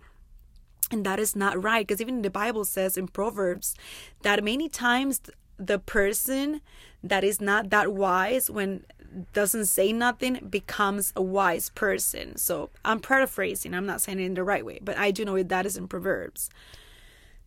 And 0.92 1.06
that 1.06 1.20
is 1.20 1.36
not 1.36 1.62
right 1.62 1.86
because 1.86 2.00
even 2.00 2.22
the 2.22 2.30
Bible 2.30 2.64
says 2.64 2.96
in 2.96 3.08
Proverbs 3.08 3.76
that 4.24 4.44
many 4.44 4.70
times 4.70 5.22
the 5.66 5.80
person 5.80 6.62
that 7.04 7.24
is 7.24 7.40
not 7.40 7.70
that 7.70 7.94
wise 7.94 8.50
when 8.50 8.86
doesn't 9.34 9.66
say 9.66 9.92
nothing 9.92 10.48
becomes 10.50 11.12
a 11.16 11.22
wise 11.22 11.70
person. 11.70 12.38
So 12.38 12.70
I'm 12.86 13.00
paraphrasing, 13.00 13.74
I'm 13.74 13.86
not 13.86 14.02
saying 14.02 14.20
it 14.20 14.26
in 14.26 14.34
the 14.34 14.44
right 14.44 14.66
way, 14.66 14.80
but 14.82 14.98
I 14.98 15.12
do 15.12 15.26
know 15.26 15.36
it 15.36 15.50
that 15.50 15.66
is 15.66 15.78
in 15.78 15.88
Proverbs. 15.88 16.50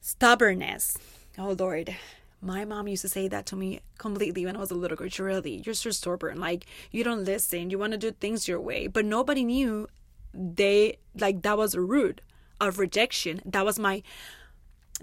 Stubbornness. 0.00 0.98
Oh 1.38 1.56
Lord. 1.58 1.96
My 2.40 2.66
mom 2.66 2.88
used 2.88 3.00
to 3.00 3.08
say 3.08 3.26
that 3.28 3.46
to 3.46 3.56
me 3.56 3.80
completely 3.96 4.44
when 4.44 4.54
I 4.54 4.60
was 4.60 4.70
a 4.70 4.74
little 4.74 4.98
girl. 4.98 5.08
Really, 5.18 5.62
you're 5.64 5.74
so 5.74 5.90
stubborn. 5.90 6.38
Like 6.38 6.66
you 6.90 7.02
don't 7.02 7.24
listen. 7.24 7.70
You 7.70 7.78
want 7.78 7.92
to 7.92 7.98
do 7.98 8.10
things 8.10 8.46
your 8.46 8.60
way, 8.60 8.86
but 8.86 9.06
nobody 9.06 9.44
knew 9.44 9.88
they 10.34 10.98
like 11.18 11.40
that 11.40 11.56
was 11.56 11.74
rude 11.74 12.20
of 12.60 12.78
rejection. 12.78 13.40
That 13.46 13.64
was 13.64 13.78
my 13.78 14.02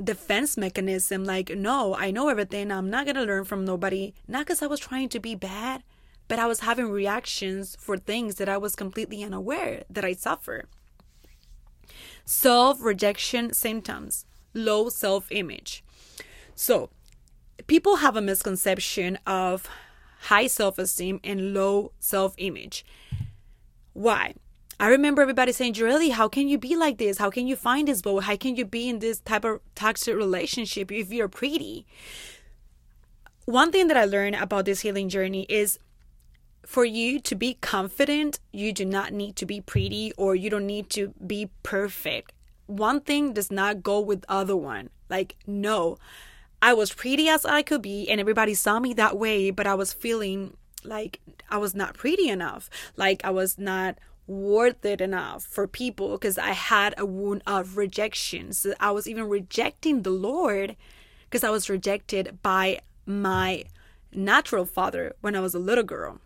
defense 0.03 0.57
mechanism. 0.57 1.23
Like, 1.23 1.55
no, 1.55 1.95
I 1.95 2.11
know 2.11 2.29
everything. 2.29 2.71
I'm 2.71 2.89
not 2.89 3.05
gonna 3.05 3.23
learn 3.23 3.45
from 3.45 3.65
nobody. 3.65 4.13
Not 4.27 4.45
because 4.45 4.61
I 4.61 4.67
was 4.67 4.79
trying 4.79 5.09
to 5.09 5.19
be 5.19 5.35
bad, 5.35 5.83
but 6.27 6.39
I 6.39 6.47
was 6.47 6.61
having 6.61 6.89
reactions 6.89 7.75
for 7.79 7.97
things 7.97 8.35
that 8.35 8.49
I 8.49 8.57
was 8.57 8.75
completely 8.75 9.23
unaware 9.23 9.83
that 9.89 10.05
I 10.05 10.13
suffer. 10.13 10.65
Self 12.25 12.81
rejection 12.81 13.53
symptoms, 13.53 14.25
low 14.53 14.89
self 14.89 15.31
image. 15.31 15.83
So, 16.55 16.89
people 17.67 17.97
have 17.97 18.15
a 18.15 18.21
misconception 18.21 19.17
of 19.25 19.67
high 20.23 20.47
self 20.47 20.77
esteem 20.77 21.19
and 21.23 21.53
low 21.53 21.91
self 21.99 22.33
image. 22.37 22.85
Why? 23.93 24.35
I 24.81 24.87
remember 24.87 25.21
everybody 25.21 25.51
saying, 25.51 25.75
Joreli, 25.75 26.09
how 26.09 26.27
can 26.27 26.47
you 26.47 26.57
be 26.57 26.75
like 26.75 26.97
this? 26.97 27.19
How 27.19 27.29
can 27.29 27.45
you 27.45 27.55
find 27.55 27.87
this 27.87 28.01
boy? 28.01 28.19
How 28.19 28.35
can 28.35 28.55
you 28.55 28.65
be 28.65 28.89
in 28.89 28.97
this 28.97 29.19
type 29.19 29.45
of 29.45 29.61
toxic 29.75 30.15
relationship 30.15 30.91
if 30.91 31.13
you're 31.13 31.27
pretty? 31.27 31.85
One 33.45 33.71
thing 33.71 33.89
that 33.89 33.95
I 33.95 34.05
learned 34.05 34.37
about 34.37 34.65
this 34.65 34.79
healing 34.79 35.07
journey 35.07 35.45
is 35.49 35.77
for 36.65 36.83
you 36.83 37.19
to 37.19 37.35
be 37.35 37.59
confident, 37.61 38.39
you 38.51 38.73
do 38.73 38.83
not 38.83 39.13
need 39.13 39.35
to 39.35 39.45
be 39.45 39.61
pretty 39.61 40.13
or 40.17 40.33
you 40.33 40.49
don't 40.49 40.65
need 40.65 40.89
to 40.89 41.13
be 41.27 41.51
perfect. 41.61 42.33
One 42.65 43.01
thing 43.01 43.33
does 43.33 43.51
not 43.51 43.83
go 43.83 43.99
with 43.99 44.25
other 44.27 44.57
one. 44.57 44.89
Like, 45.09 45.35
no. 45.45 45.99
I 46.59 46.73
was 46.73 46.91
pretty 46.91 47.29
as 47.29 47.45
I 47.45 47.61
could 47.61 47.83
be, 47.83 48.09
and 48.09 48.19
everybody 48.19 48.55
saw 48.55 48.79
me 48.79 48.95
that 48.95 49.15
way, 49.15 49.51
but 49.51 49.67
I 49.67 49.75
was 49.75 49.93
feeling 49.93 50.57
like 50.83 51.19
I 51.49 51.57
was 51.57 51.75
not 51.75 51.93
pretty 51.93 52.29
enough. 52.29 52.69
Like 52.95 53.23
I 53.23 53.29
was 53.29 53.57
not 53.57 53.97
worth 54.31 54.85
it 54.85 55.01
enough 55.01 55.43
for 55.43 55.67
people 55.67 56.11
because 56.11 56.37
I 56.37 56.51
had 56.51 56.95
a 56.97 57.05
wound 57.05 57.43
of 57.45 57.77
rejection. 57.77 58.53
So 58.53 58.73
I 58.79 58.91
was 58.91 59.07
even 59.07 59.27
rejecting 59.27 60.01
the 60.01 60.11
Lord 60.11 60.75
because 61.25 61.43
I 61.43 61.49
was 61.49 61.69
rejected 61.69 62.39
by 62.41 62.79
my 63.05 63.65
natural 64.13 64.65
father 64.65 65.15
when 65.21 65.35
I 65.35 65.41
was 65.41 65.53
a 65.53 65.59
little 65.59 65.83
girl. 65.83 66.19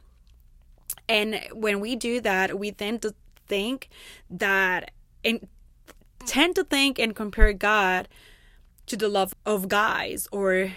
And 1.09 1.41
when 1.51 1.79
we 1.79 1.95
do 1.95 2.21
that, 2.21 2.57
we 2.59 2.71
tend 2.71 3.01
to 3.01 3.13
think 3.47 3.89
that 4.29 4.91
and 5.23 5.47
tend 6.25 6.55
to 6.55 6.63
think 6.63 6.99
and 6.99 7.15
compare 7.15 7.53
God 7.53 8.07
to 8.85 8.95
the 8.95 9.09
love 9.09 9.33
of 9.45 9.67
guys 9.67 10.27
or 10.31 10.71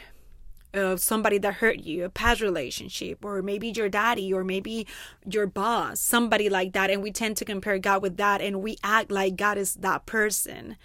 uh, 0.74 0.96
somebody 0.96 1.38
that 1.38 1.54
hurt 1.54 1.80
you, 1.80 2.04
a 2.04 2.08
past 2.10 2.40
relationship, 2.40 3.24
or 3.24 3.42
maybe 3.42 3.68
your 3.68 3.88
daddy, 3.88 4.32
or 4.32 4.44
maybe 4.44 4.86
your 5.28 5.46
boss, 5.46 6.00
somebody 6.00 6.48
like 6.48 6.72
that. 6.72 6.90
And 6.90 7.02
we 7.02 7.10
tend 7.10 7.36
to 7.38 7.44
compare 7.44 7.78
God 7.78 8.02
with 8.02 8.16
that, 8.18 8.40
and 8.40 8.62
we 8.62 8.76
act 8.82 9.10
like 9.10 9.36
God 9.36 9.58
is 9.58 9.74
that 9.76 10.06
person. 10.06 10.76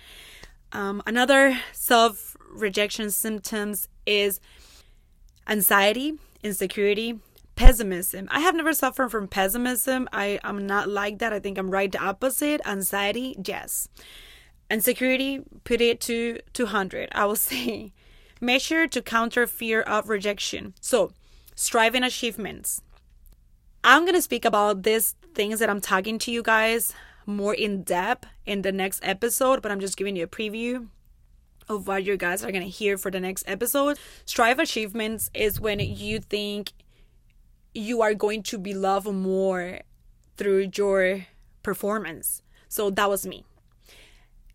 Um, 0.71 1.03
another 1.05 1.59
self 1.71 2.35
rejection 2.49 3.11
symptoms 3.11 3.87
is 4.05 4.39
anxiety, 5.47 6.17
insecurity, 6.43 7.19
pessimism. 7.55 8.27
I 8.31 8.39
have 8.39 8.55
never 8.55 8.73
suffered 8.73 9.09
from 9.09 9.27
pessimism. 9.27 10.09
I 10.11 10.39
am 10.43 10.65
not 10.65 10.89
like 10.89 11.19
that. 11.19 11.33
I 11.33 11.39
think 11.39 11.57
I'm 11.57 11.69
right 11.69 11.91
the 11.91 11.99
opposite. 11.99 12.61
Anxiety, 12.65 13.35
yes. 13.43 13.87
Insecurity, 14.71 15.41
put 15.63 15.81
it 15.81 16.01
to 16.01 16.39
200. 16.53 17.09
I 17.11 17.25
will 17.25 17.35
say 17.35 17.93
measure 18.43 18.87
to 18.87 19.01
counter 19.01 19.47
fear 19.47 19.81
of 19.81 20.09
rejection. 20.09 20.73
So, 20.81 21.11
striving 21.55 22.03
achievements. 22.03 22.81
I'm 23.83 24.03
going 24.03 24.15
to 24.15 24.21
speak 24.21 24.45
about 24.45 24.83
these 24.83 25.15
things 25.33 25.59
that 25.59 25.69
I'm 25.69 25.81
talking 25.81 26.19
to 26.19 26.31
you 26.31 26.43
guys 26.43 26.93
more 27.25 27.53
in 27.53 27.83
depth 27.83 28.27
in 28.45 28.61
the 28.61 28.71
next 28.71 28.99
episode, 29.03 29.61
but 29.61 29.71
I'm 29.71 29.79
just 29.79 29.97
giving 29.97 30.15
you 30.15 30.25
a 30.25 30.27
preview 30.27 30.87
of 31.69 31.87
what 31.87 32.03
you 32.03 32.17
guys 32.17 32.43
are 32.43 32.51
going 32.51 32.63
to 32.63 32.69
hear 32.69 32.97
for 32.97 33.09
the 33.09 33.19
next 33.19 33.43
episode. 33.47 33.97
Strive 34.25 34.59
achievements 34.59 35.29
is 35.33 35.59
when 35.59 35.79
you 35.79 36.19
think 36.19 36.73
you 37.73 38.01
are 38.01 38.13
going 38.13 38.43
to 38.43 38.57
be 38.57 38.73
loved 38.73 39.07
more 39.07 39.79
through 40.37 40.71
your 40.75 41.25
performance. 41.63 42.41
So 42.67 42.89
that 42.89 43.09
was 43.09 43.25
me. 43.25 43.45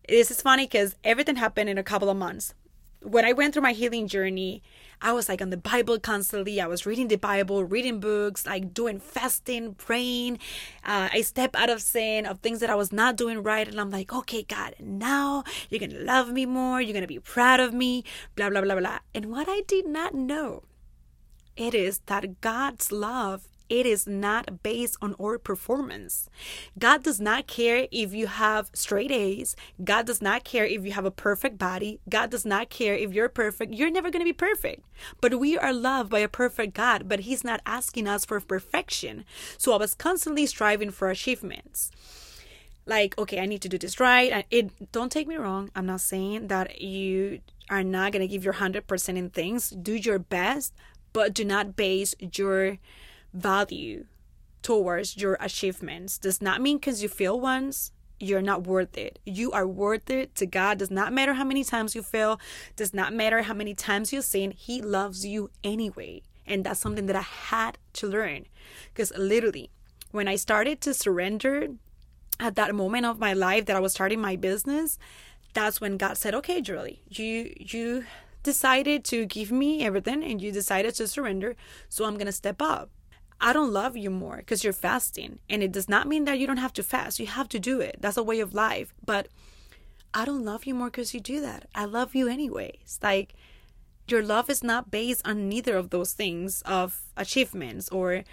This 0.07 0.31
is 0.31 0.41
funny 0.41 0.65
because 0.65 0.95
everything 1.03 1.35
happened 1.35 1.69
in 1.69 1.77
a 1.77 1.83
couple 1.83 2.09
of 2.09 2.17
months 2.17 2.53
when 3.01 3.25
I 3.25 3.33
went 3.33 3.53
through 3.53 3.63
my 3.63 3.71
healing 3.71 4.07
journey, 4.07 4.61
I 5.01 5.13
was 5.13 5.29
like 5.29 5.41
on 5.41 5.49
the 5.49 5.57
Bible 5.57 5.99
constantly. 5.99 6.59
I 6.59 6.67
was 6.67 6.85
reading 6.85 7.07
the 7.07 7.15
Bible, 7.15 7.63
reading 7.63 7.99
books, 7.99 8.45
like 8.45 8.73
doing 8.73 8.99
fasting, 8.99 9.75
praying. 9.75 10.39
Uh, 10.83 11.09
I 11.13 11.21
step 11.21 11.55
out 11.55 11.69
of 11.69 11.81
sin, 11.81 12.25
of 12.25 12.39
things 12.39 12.59
that 12.59 12.69
I 12.69 12.75
was 12.75 12.91
not 12.91 13.15
doing 13.15 13.41
right. 13.41 13.67
And 13.67 13.79
I'm 13.79 13.89
like, 13.89 14.11
okay, 14.11 14.43
God, 14.43 14.75
now 14.79 15.43
you're 15.69 15.79
going 15.79 15.91
to 15.91 16.03
love 16.03 16.31
me 16.31 16.45
more. 16.45 16.81
You're 16.81 16.93
going 16.93 17.01
to 17.01 17.07
be 17.07 17.19
proud 17.19 17.61
of 17.61 17.73
me, 17.73 18.03
blah, 18.35 18.49
blah, 18.49 18.61
blah, 18.61 18.75
blah. 18.75 18.99
And 19.15 19.31
what 19.31 19.47
I 19.47 19.61
did 19.61 19.87
not 19.87 20.13
know, 20.13 20.63
it 21.55 21.73
is 21.73 21.99
that 22.07 22.41
God's 22.41 22.91
love 22.91 23.47
it 23.69 23.85
is 23.85 24.07
not 24.07 24.63
based 24.63 24.97
on 25.01 25.15
our 25.21 25.37
performance. 25.37 26.29
God 26.77 27.03
does 27.03 27.19
not 27.19 27.47
care 27.47 27.87
if 27.91 28.13
you 28.13 28.27
have 28.27 28.69
straight 28.73 29.11
A's. 29.11 29.55
God 29.83 30.05
does 30.05 30.21
not 30.21 30.43
care 30.43 30.65
if 30.65 30.83
you 30.85 30.91
have 30.91 31.05
a 31.05 31.11
perfect 31.11 31.57
body. 31.57 31.99
God 32.09 32.31
does 32.31 32.45
not 32.45 32.69
care 32.69 32.95
if 32.95 33.13
you're 33.13 33.29
perfect. 33.29 33.73
You're 33.73 33.91
never 33.91 34.09
going 34.09 34.21
to 34.21 34.25
be 34.25 34.33
perfect. 34.33 34.83
But 35.21 35.39
we 35.39 35.57
are 35.57 35.73
loved 35.73 36.09
by 36.09 36.19
a 36.19 36.27
perfect 36.27 36.73
God, 36.73 37.07
but 37.07 37.21
He's 37.21 37.43
not 37.43 37.61
asking 37.65 38.07
us 38.07 38.25
for 38.25 38.39
perfection. 38.39 39.25
So 39.57 39.73
I 39.73 39.77
was 39.77 39.93
constantly 39.93 40.45
striving 40.45 40.91
for 40.91 41.09
achievements 41.09 41.91
like 42.85 43.15
okay 43.19 43.39
i 43.39 43.45
need 43.45 43.61
to 43.61 43.69
do 43.69 43.77
this 43.77 43.99
right 43.99 44.45
it 44.49 44.91
don't 44.91 45.11
take 45.11 45.27
me 45.27 45.35
wrong 45.35 45.69
i'm 45.75 45.85
not 45.85 46.01
saying 46.01 46.47
that 46.47 46.81
you 46.81 47.39
are 47.69 47.83
not 47.83 48.11
going 48.11 48.21
to 48.21 48.27
give 48.27 48.43
your 48.43 48.55
100% 48.55 49.17
in 49.17 49.29
things 49.29 49.69
do 49.69 49.93
your 49.93 50.17
best 50.17 50.73
but 51.13 51.33
do 51.33 51.45
not 51.45 51.75
base 51.75 52.15
your 52.19 52.77
value 53.33 54.05
towards 54.61 55.17
your 55.17 55.37
achievements 55.39 56.17
does 56.17 56.41
not 56.41 56.61
mean 56.61 56.77
because 56.77 57.01
you 57.01 57.09
fail 57.09 57.39
once 57.39 57.91
you're 58.19 58.41
not 58.41 58.67
worth 58.67 58.97
it. 58.97 59.19
You 59.25 59.51
are 59.51 59.65
worth 59.65 60.09
it 60.09 60.35
to 60.35 60.45
God. 60.45 60.79
Does 60.79 60.91
not 60.91 61.13
matter 61.13 61.33
how 61.33 61.43
many 61.43 61.63
times 61.63 61.95
you 61.95 62.03
fail, 62.03 62.39
does 62.75 62.93
not 62.93 63.13
matter 63.13 63.43
how 63.43 63.53
many 63.53 63.73
times 63.73 64.11
you 64.11 64.21
sin. 64.21 64.51
He 64.51 64.81
loves 64.81 65.25
you 65.25 65.49
anyway. 65.63 66.23
And 66.45 66.63
that's 66.63 66.79
something 66.79 67.05
that 67.05 67.15
I 67.15 67.21
had 67.21 67.77
to 67.93 68.07
learn. 68.07 68.45
Because 68.93 69.13
literally, 69.15 69.69
when 70.11 70.27
I 70.27 70.35
started 70.35 70.81
to 70.81 70.93
surrender 70.93 71.69
at 72.39 72.55
that 72.55 72.73
moment 72.75 73.05
of 73.05 73.19
my 73.19 73.33
life 73.33 73.65
that 73.65 73.75
I 73.75 73.79
was 73.79 73.93
starting 73.93 74.19
my 74.19 74.35
business, 74.35 74.97
that's 75.53 75.79
when 75.79 75.97
God 75.97 76.17
said, 76.17 76.33
Okay, 76.35 76.61
Julie, 76.61 77.01
you 77.07 77.53
you 77.57 78.05
decided 78.41 79.03
to 79.05 79.25
give 79.25 79.51
me 79.51 79.85
everything 79.85 80.23
and 80.23 80.41
you 80.41 80.51
decided 80.51 80.95
to 80.95 81.07
surrender. 81.07 81.55
So 81.87 82.05
I'm 82.05 82.17
gonna 82.17 82.31
step 82.31 82.61
up. 82.61 82.89
I 83.41 83.53
don't 83.53 83.71
love 83.71 83.95
you 83.95 84.09
more 84.09 84.37
because 84.37 84.63
you're 84.63 84.73
fasting. 84.73 85.39
And 85.49 85.63
it 85.63 85.71
does 85.71 85.87
not 85.87 86.07
mean 86.07 86.25
that 86.25 86.39
you 86.39 86.47
don't 86.47 86.57
have 86.57 86.73
to 86.73 86.83
fast. 86.83 87.19
You 87.19 87.27
have 87.27 87.49
to 87.49 87.59
do 87.59 87.79
it. 87.79 87.97
That's 87.99 88.17
a 88.17 88.23
way 88.23 88.39
of 88.39 88.53
life. 88.53 88.93
But 89.05 89.29
I 90.13 90.25
don't 90.25 90.43
love 90.43 90.65
you 90.65 90.73
more 90.73 90.87
because 90.87 91.13
you 91.13 91.19
do 91.19 91.39
that. 91.41 91.67
I 91.73 91.85
love 91.85 92.15
you 92.15 92.27
anyways. 92.27 92.99
Like, 93.01 93.35
your 94.07 94.23
love 94.23 94.49
is 94.49 94.63
not 94.63 94.91
based 94.91 95.25
on 95.25 95.47
neither 95.47 95.77
of 95.77 95.91
those 95.91 96.13
things 96.13 96.61
of 96.63 97.01
achievements 97.15 97.89
or 97.89 98.23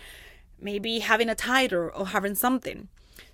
maybe 0.60 1.00
having 1.00 1.28
a 1.28 1.34
title 1.34 1.90
or 1.94 2.06
having 2.08 2.34
something. 2.34 2.88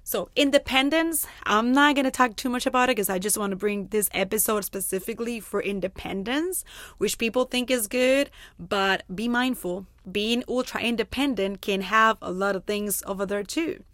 So, 0.04 0.28
independence, 0.34 1.26
I'm 1.44 1.72
not 1.72 1.94
going 1.94 2.04
to 2.04 2.10
talk 2.10 2.34
too 2.34 2.48
much 2.48 2.66
about 2.66 2.88
it 2.88 2.96
because 2.96 3.08
I 3.08 3.20
just 3.20 3.38
want 3.38 3.52
to 3.52 3.56
bring 3.56 3.86
this 3.86 4.10
episode 4.12 4.64
specifically 4.64 5.38
for 5.38 5.62
independence, 5.62 6.64
which 6.98 7.18
people 7.18 7.44
think 7.44 7.70
is 7.70 7.86
good, 7.86 8.28
but 8.58 9.04
be 9.14 9.28
mindful. 9.28 9.86
Being 10.10 10.42
ultra 10.48 10.80
independent 10.80 11.62
can 11.62 11.82
have 11.82 12.18
a 12.20 12.32
lot 12.32 12.56
of 12.56 12.64
things 12.64 13.04
over 13.06 13.24
there 13.24 13.44
too. 13.44 13.84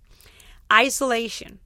Isolation. 0.72 1.58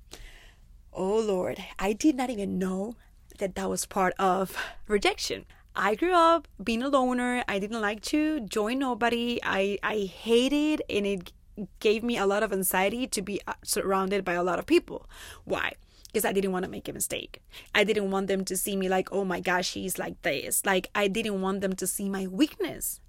Oh 0.93 1.19
Lord, 1.21 1.63
I 1.79 1.93
did 1.93 2.17
not 2.17 2.29
even 2.29 2.59
know 2.59 2.97
that 3.39 3.55
that 3.55 3.71
was 3.71 3.87
part 3.87 4.13
of 4.19 4.57
rejection. 4.89 5.47
I 5.75 5.95
grew 5.95 6.15
up 6.15 6.49
being 6.63 6.83
a 6.83 6.89
loner. 6.89 7.45
I 7.49 7.59
didn't 7.59 7.81
like 7.81 8.03
to 8.03 8.41
join 8.41 8.81
nobody. 8.81 9.41
I 9.43 9.79
I 9.83 10.01
hated 10.01 10.83
and 10.91 11.07
it 11.07 11.33
gave 11.81 12.03
me 12.03 12.17
a 12.17 12.27
lot 12.27 12.43
of 12.43 12.53
anxiety 12.53 13.07
to 13.07 13.23
be 13.23 13.41
uh, 13.47 13.55
surrounded 13.63 14.25
by 14.25 14.35
a 14.35 14.43
lot 14.43 14.59
of 14.59 14.67
people. 14.67 15.09
Why? 15.45 15.73
Because 16.07 16.25
I 16.25 16.33
didn't 16.33 16.53
want 16.53 16.65
to 16.65 16.71
make 16.71 16.89
a 16.89 16.93
mistake. 16.93 17.43
I 17.75 17.85
didn't 17.85 18.11
want 18.11 18.27
them 18.27 18.45
to 18.45 18.57
see 18.57 18.77
me 18.77 18.89
like, 18.89 19.13
oh 19.13 19.25
my 19.25 19.41
gosh, 19.41 19.69
she's 19.69 19.99
like 19.99 20.21
this. 20.23 20.65
Like, 20.67 20.91
I 20.95 21.09
didn't 21.09 21.41
want 21.41 21.61
them 21.61 21.75
to 21.75 21.87
see 21.87 22.09
my 22.09 22.27
weakness. 22.27 23.01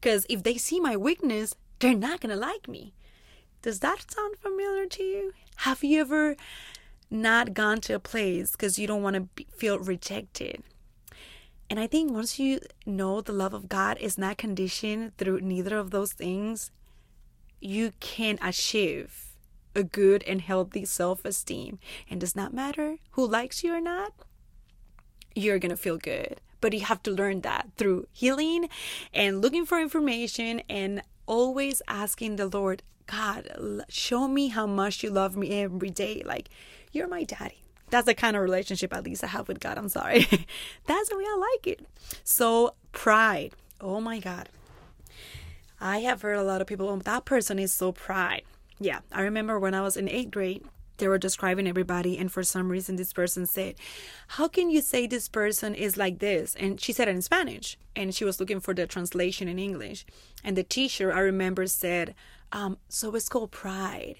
Because 0.00 0.24
if 0.28 0.42
they 0.42 0.56
see 0.56 0.80
my 0.80 0.96
weakness, 0.96 1.54
they're 1.78 1.94
not 1.94 2.20
going 2.20 2.34
to 2.34 2.40
like 2.40 2.68
me. 2.68 2.94
Does 3.62 3.80
that 3.80 4.10
sound 4.10 4.36
familiar 4.36 4.86
to 4.86 5.02
you? 5.02 5.32
Have 5.56 5.82
you 5.82 6.00
ever 6.00 6.36
not 7.10 7.54
gone 7.54 7.80
to 7.82 7.94
a 7.94 7.98
place 7.98 8.52
because 8.52 8.78
you 8.78 8.86
don't 8.86 9.02
want 9.02 9.16
to 9.36 9.44
feel 9.56 9.78
rejected? 9.78 10.62
And 11.70 11.78
I 11.78 11.86
think 11.86 12.12
once 12.12 12.38
you 12.38 12.60
know 12.86 13.20
the 13.20 13.32
love 13.32 13.52
of 13.52 13.68
God 13.68 13.98
is 13.98 14.16
not 14.16 14.38
conditioned 14.38 15.16
through 15.18 15.40
neither 15.40 15.76
of 15.76 15.90
those 15.90 16.12
things, 16.12 16.70
you 17.60 17.92
can 18.00 18.38
achieve 18.42 19.28
a 19.74 19.82
good 19.82 20.22
and 20.24 20.40
healthy 20.40 20.84
self 20.84 21.24
esteem. 21.24 21.78
And 22.10 22.20
does 22.20 22.36
not 22.36 22.52
matter 22.52 22.96
who 23.12 23.26
likes 23.26 23.62
you 23.62 23.74
or 23.74 23.80
not, 23.80 24.12
you're 25.34 25.58
gonna 25.58 25.76
feel 25.76 25.98
good. 25.98 26.40
But 26.60 26.72
you 26.72 26.80
have 26.80 27.02
to 27.04 27.12
learn 27.12 27.42
that 27.42 27.68
through 27.76 28.08
healing 28.12 28.68
and 29.14 29.40
looking 29.40 29.64
for 29.64 29.80
information 29.80 30.60
and 30.68 31.02
always 31.26 31.80
asking 31.86 32.36
the 32.36 32.48
Lord, 32.48 32.82
God, 33.06 33.48
show 33.88 34.26
me 34.26 34.48
how 34.48 34.66
much 34.66 35.04
you 35.04 35.10
love 35.10 35.36
me 35.36 35.62
every 35.62 35.90
day. 35.90 36.22
Like, 36.24 36.48
you're 36.90 37.06
my 37.06 37.22
daddy. 37.22 37.62
That's 37.90 38.06
the 38.06 38.14
kind 38.14 38.36
of 38.36 38.42
relationship 38.42 38.92
at 38.92 39.04
least 39.04 39.22
I 39.22 39.28
have 39.28 39.48
with 39.48 39.60
God. 39.60 39.78
I'm 39.78 39.88
sorry. 39.88 40.26
That's 40.86 41.08
the 41.08 41.16
way 41.16 41.24
I 41.24 41.54
like 41.54 41.66
it. 41.66 41.86
So, 42.24 42.74
pride. 42.92 43.52
Oh 43.80 44.00
my 44.00 44.18
God. 44.18 44.48
I 45.80 45.98
have 45.98 46.22
heard 46.22 46.38
a 46.38 46.42
lot 46.42 46.60
of 46.60 46.66
people, 46.66 46.88
oh, 46.88 46.96
that 46.98 47.24
person 47.24 47.58
is 47.58 47.72
so 47.72 47.92
pride. 47.92 48.42
Yeah, 48.80 49.00
I 49.12 49.22
remember 49.22 49.58
when 49.58 49.74
I 49.74 49.80
was 49.80 49.96
in 49.96 50.08
eighth 50.08 50.30
grade, 50.30 50.64
they 50.98 51.08
were 51.08 51.18
describing 51.18 51.66
everybody, 51.66 52.18
and 52.18 52.30
for 52.30 52.42
some 52.42 52.70
reason, 52.70 52.96
this 52.96 53.12
person 53.12 53.46
said, 53.46 53.76
How 54.28 54.48
can 54.48 54.68
you 54.68 54.80
say 54.80 55.06
this 55.06 55.28
person 55.28 55.74
is 55.74 55.96
like 55.96 56.18
this? 56.18 56.56
And 56.56 56.80
she 56.80 56.92
said 56.92 57.08
it 57.08 57.14
in 57.14 57.22
Spanish, 57.22 57.78
and 57.94 58.14
she 58.14 58.24
was 58.24 58.40
looking 58.40 58.60
for 58.60 58.74
the 58.74 58.86
translation 58.86 59.48
in 59.48 59.58
English. 59.58 60.04
And 60.44 60.56
the 60.56 60.64
teacher, 60.64 61.12
I 61.12 61.20
remember, 61.20 61.66
said, 61.66 62.14
um, 62.52 62.78
So 62.88 63.14
it's 63.14 63.28
called 63.28 63.52
pride. 63.52 64.16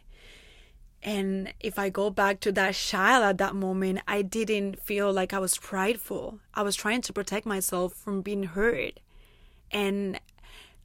And 1.02 1.52
if 1.60 1.78
I 1.78 1.90
go 1.90 2.10
back 2.10 2.40
to 2.40 2.52
that 2.52 2.74
child 2.74 3.24
at 3.24 3.38
that 3.38 3.54
moment, 3.54 4.00
I 4.08 4.22
didn't 4.22 4.80
feel 4.80 5.12
like 5.12 5.32
I 5.32 5.38
was 5.38 5.56
prideful. 5.58 6.40
I 6.54 6.62
was 6.62 6.74
trying 6.74 7.02
to 7.02 7.12
protect 7.12 7.46
myself 7.46 7.94
from 7.94 8.20
being 8.20 8.44
hurt. 8.44 8.98
And 9.70 10.18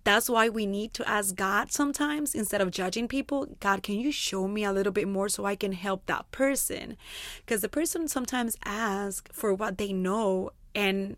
that's 0.04 0.30
why 0.30 0.50
we 0.50 0.66
need 0.66 0.94
to 0.96 1.10
ask 1.10 1.36
God 1.36 1.72
sometimes 1.72 2.36
instead 2.36 2.62
of 2.62 2.72
judging 2.72 3.08
people. 3.08 3.48
God, 3.60 3.84
can 3.84 3.96
you 3.96 4.12
show 4.12 4.48
me 4.48 4.64
a 4.64 4.74
little 4.74 4.92
bit 4.92 5.08
more 5.08 5.30
so 5.30 5.46
I 5.46 5.56
can 5.56 5.72
help 5.72 6.06
that 6.06 6.30
person? 6.32 6.98
Because 7.40 7.62
the 7.62 7.70
person 7.70 8.08
sometimes 8.08 8.58
asks 8.66 9.32
for 9.32 9.54
what 9.54 9.78
they 9.78 9.94
know 9.94 10.52
and 10.76 11.16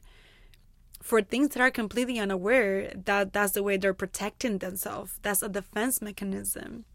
for 1.01 1.22
things 1.22 1.50
that 1.50 1.62
are 1.62 1.72
completely 1.72 2.20
unaware 2.20 2.92
that 2.96 3.32
that's 3.32 3.54
the 3.54 3.63
way 3.63 3.77
they're 3.77 3.94
protecting 3.94 4.58
themselves. 4.58 5.20
That's 5.22 5.44
a 5.44 5.50
defense 5.50 6.01
mechanism. 6.01 6.86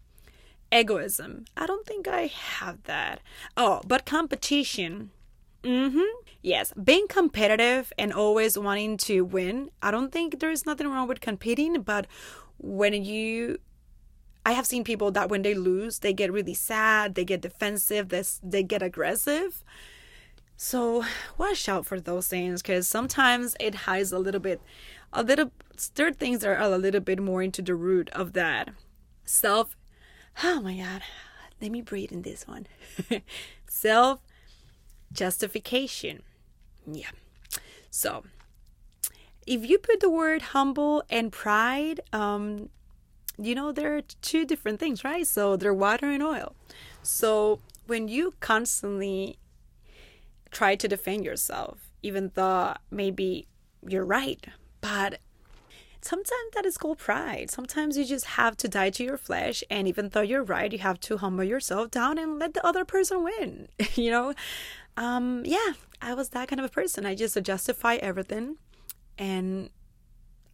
Egoism. 0.73 1.45
I 1.57 1.67
don't 1.67 1.87
think 1.87 2.07
I 2.07 2.27
have 2.27 2.83
that. 2.85 3.21
Oh, 3.57 3.81
but 3.87 4.07
competition. 4.07 5.11
Mm-hmm. 5.63 6.01
Yes, 6.43 6.73
being 6.83 7.07
competitive 7.09 7.93
and 7.99 8.13
always 8.13 8.59
wanting 8.59 8.97
to 8.99 9.25
win. 9.25 9.71
I 9.83 9.91
don't 9.91 10.11
think 10.11 10.41
there 10.41 10.51
is 10.51 10.65
nothing 10.65 10.89
wrong 10.89 11.07
with 11.07 11.21
competing, 11.21 11.83
but 11.83 12.07
when 12.59 13.05
you 13.05 13.59
I 14.45 14.53
have 14.53 14.67
seen 14.67 14.85
people 14.85 15.11
that 15.13 15.29
when 15.29 15.43
they 15.43 15.55
lose, 15.55 15.99
they 15.99 16.15
get 16.15 16.33
really 16.33 16.55
sad, 16.55 17.15
they 17.15 17.25
get 17.25 17.43
defensive, 17.43 18.09
they, 18.09 18.25
they 18.43 18.63
get 18.63 18.83
aggressive. 18.83 19.63
So 20.57 21.05
watch 21.37 21.69
out 21.69 21.87
for 21.87 22.01
those 22.01 22.29
things 22.29 22.63
because 22.63 22.89
sometimes 22.89 23.55
it 23.61 23.75
hides 23.75 24.13
a 24.13 24.19
little 24.19 24.41
bit, 24.41 24.63
a 25.13 25.23
little, 25.23 25.53
there 25.95 26.13
things 26.13 26.43
are 26.45 26.59
a 26.59 26.77
little 26.79 27.01
bit 27.01 27.21
more 27.21 27.43
into 27.43 27.61
the 27.61 27.75
root 27.75 28.09
of 28.11 28.33
that. 28.33 28.71
Self, 29.25 29.77
oh 30.43 30.61
my 30.63 30.77
God, 30.77 31.03
let 31.61 31.71
me 31.71 31.83
breathe 31.83 32.13
in 32.13 32.23
this 32.23 32.49
one. 32.49 32.67
Self 33.69 34.21
justification. 35.13 36.23
Yeah. 36.87 37.11
So, 37.91 38.25
if 39.47 39.69
you 39.69 39.79
put 39.79 40.01
the 40.01 40.11
word 40.11 40.43
humble 40.43 41.03
and 41.11 41.33
pride, 41.33 42.01
um, 42.13 42.69
you 43.39 43.55
know, 43.55 43.73
there 43.73 43.97
are 43.97 44.03
two 44.23 44.45
different 44.45 44.79
things, 44.79 45.05
right? 45.05 45.27
So, 45.27 45.57
they're 45.57 45.75
water 45.75 46.07
and 46.11 46.23
oil. 46.23 46.55
So, 47.03 47.61
when 47.87 48.09
you 48.09 48.35
constantly 48.41 49.39
try 50.51 50.77
to 50.77 50.89
defend 50.89 51.25
yourself, 51.25 51.91
even 52.03 52.31
though 52.35 52.75
maybe 52.91 53.47
you're 53.87 54.05
right, 54.05 54.47
but 54.81 55.21
sometimes 56.03 56.51
that 56.55 56.65
is 56.65 56.79
called 56.79 56.99
pride. 56.99 57.51
Sometimes 57.51 57.97
you 57.97 58.05
just 58.05 58.27
have 58.27 58.57
to 58.59 58.69
die 58.69 58.91
to 58.91 59.05
your 59.05 59.17
flesh, 59.17 59.63
and 59.71 59.87
even 59.87 60.11
though 60.11 60.21
you're 60.21 60.43
right, 60.43 60.73
you 60.73 60.79
have 60.79 61.01
to 61.01 61.19
humble 61.19 61.45
yourself 61.45 61.91
down 61.91 62.19
and 62.19 62.39
let 62.39 62.55
the 62.55 62.67
other 62.67 62.85
person 62.85 63.23
win. 63.23 63.69
you 63.95 64.11
know, 64.11 64.35
um, 64.97 65.43
yeah, 65.45 65.73
I 66.03 66.15
was 66.15 66.31
that 66.31 66.49
kind 66.49 66.61
of 66.61 66.67
a 66.67 66.71
person. 66.73 67.07
I 67.07 67.15
just 67.15 67.41
justify 67.43 67.97
everything. 67.97 68.57
And 69.19 69.71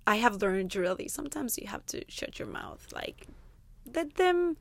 I 0.07 0.17
have 0.17 0.43
learned 0.43 0.75
really 0.75 1.09
sometimes 1.09 1.59
you 1.59 1.67
have 1.69 1.87
to 1.87 2.05
shut 2.09 2.39
your 2.39 2.49
mouth. 2.49 2.87
Like, 2.93 3.27
let 3.95 4.15
them 4.15 4.57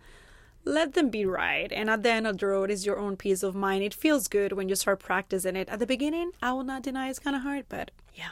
let 0.64 0.94
them 0.94 1.10
be 1.10 1.26
right. 1.26 1.72
And 1.72 1.90
at 1.90 2.02
the 2.02 2.12
end 2.12 2.26
of 2.26 2.40
the 2.40 2.48
road 2.48 2.72
is 2.72 2.86
your 2.86 2.98
own 2.98 3.16
peace 3.18 3.44
of 3.44 3.54
mind. 3.56 3.84
It 3.84 3.94
feels 3.94 4.28
good 4.28 4.54
when 4.54 4.68
you 4.68 4.76
start 4.76 5.00
practicing 5.00 5.56
it. 5.56 5.70
At 5.70 5.80
the 5.80 5.86
beginning, 5.86 6.32
I 6.42 6.54
will 6.54 6.64
not 6.64 6.82
deny 6.82 7.10
it's 7.10 7.20
kind 7.20 7.36
of 7.36 7.44
hard, 7.44 7.66
but 7.70 7.92
yeah. 8.16 8.32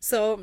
So, 0.00 0.42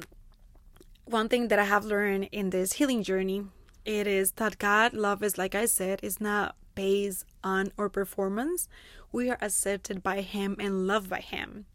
one 1.06 1.28
thing 1.28 1.50
that 1.50 1.60
I 1.60 1.66
have 1.66 1.86
learned 1.86 2.30
in 2.32 2.52
this 2.52 2.74
healing 2.74 3.04
journey, 3.04 3.46
it 3.86 4.08
is 4.08 4.32
that 4.34 4.60
God 4.60 4.94
love 4.94 5.24
is 5.24 5.38
like 5.38 5.56
I 5.56 5.66
said, 5.66 6.00
is 6.04 6.22
not 6.22 6.56
based 6.78 7.26
on 7.44 7.72
our 7.76 7.90
performance 7.90 8.70
we 9.12 9.32
are 9.32 9.38
accepted 9.42 10.04
by 10.04 10.22
Him 10.22 10.56
and 10.60 10.86
loved 10.86 11.10
by 11.10 11.22
Him. 11.22 11.66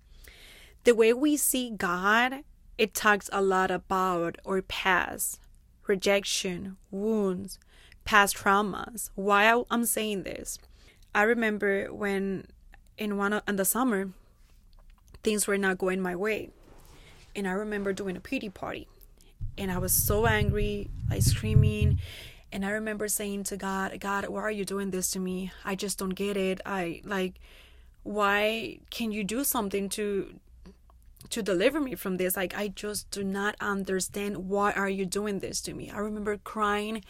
The 0.85 0.95
way 0.95 1.12
we 1.12 1.37
see 1.37 1.71
God, 1.71 2.45
it 2.79 2.95
talks 2.95 3.29
a 3.33 3.43
lot 3.43 3.73
about 3.73 4.37
our 4.47 4.62
past, 4.62 5.41
rejection, 5.88 6.77
wounds, 6.93 7.59
past 8.05 8.37
traumas. 8.37 9.11
Why 9.17 9.65
I'm 9.73 9.87
saying 9.87 10.23
this? 10.23 10.61
I 11.12 11.23
remember 11.23 11.93
when 11.93 12.47
in 12.97 13.17
one 13.17 13.33
of, 13.33 13.43
in 13.49 13.57
the 13.57 13.65
summer, 13.65 14.11
things 15.25 15.49
were 15.49 15.59
not 15.59 15.79
going 15.79 16.01
my 16.01 16.15
way, 16.15 16.51
and 17.35 17.49
I 17.49 17.53
remember 17.53 17.93
doing 17.93 18.17
a 18.17 18.21
pity 18.21 18.51
party, 18.51 18.87
and 19.59 19.73
I 19.73 19.79
was 19.79 19.93
so 19.93 20.27
angry, 20.27 20.91
like 21.11 21.23
screaming, 21.23 21.99
and 22.53 22.67
I 22.67 22.71
remember 22.73 23.09
saying 23.09 23.45
to 23.45 23.57
God, 23.57 23.99
God, 23.99 24.29
why 24.29 24.43
are 24.43 24.51
you 24.51 24.65
doing 24.65 24.91
this 24.91 25.11
to 25.12 25.19
me? 25.19 25.51
I 25.65 25.75
just 25.75 25.99
don't 25.99 26.11
get 26.11 26.37
it. 26.37 26.61
I 26.67 27.01
like 27.05 27.41
why 28.03 28.81
can 28.91 29.12
you 29.12 29.25
do 29.25 29.45
something 29.45 29.88
to 29.91 30.35
to 31.31 31.43
deliver 31.43 31.81
me 31.81 31.95
from 31.95 32.19
this? 32.19 32.37
Like 32.37 32.57
I 32.57 32.69
just 32.69 33.11
do 33.11 33.25
not 33.25 33.57
understand 33.61 34.49
why 34.49 34.73
are 34.73 34.88
you 34.88 35.07
doing 35.07 35.38
this 35.38 35.61
to 35.62 35.75
me? 35.75 35.91
I 35.91 35.99
remember 35.99 36.37
crying 36.37 37.05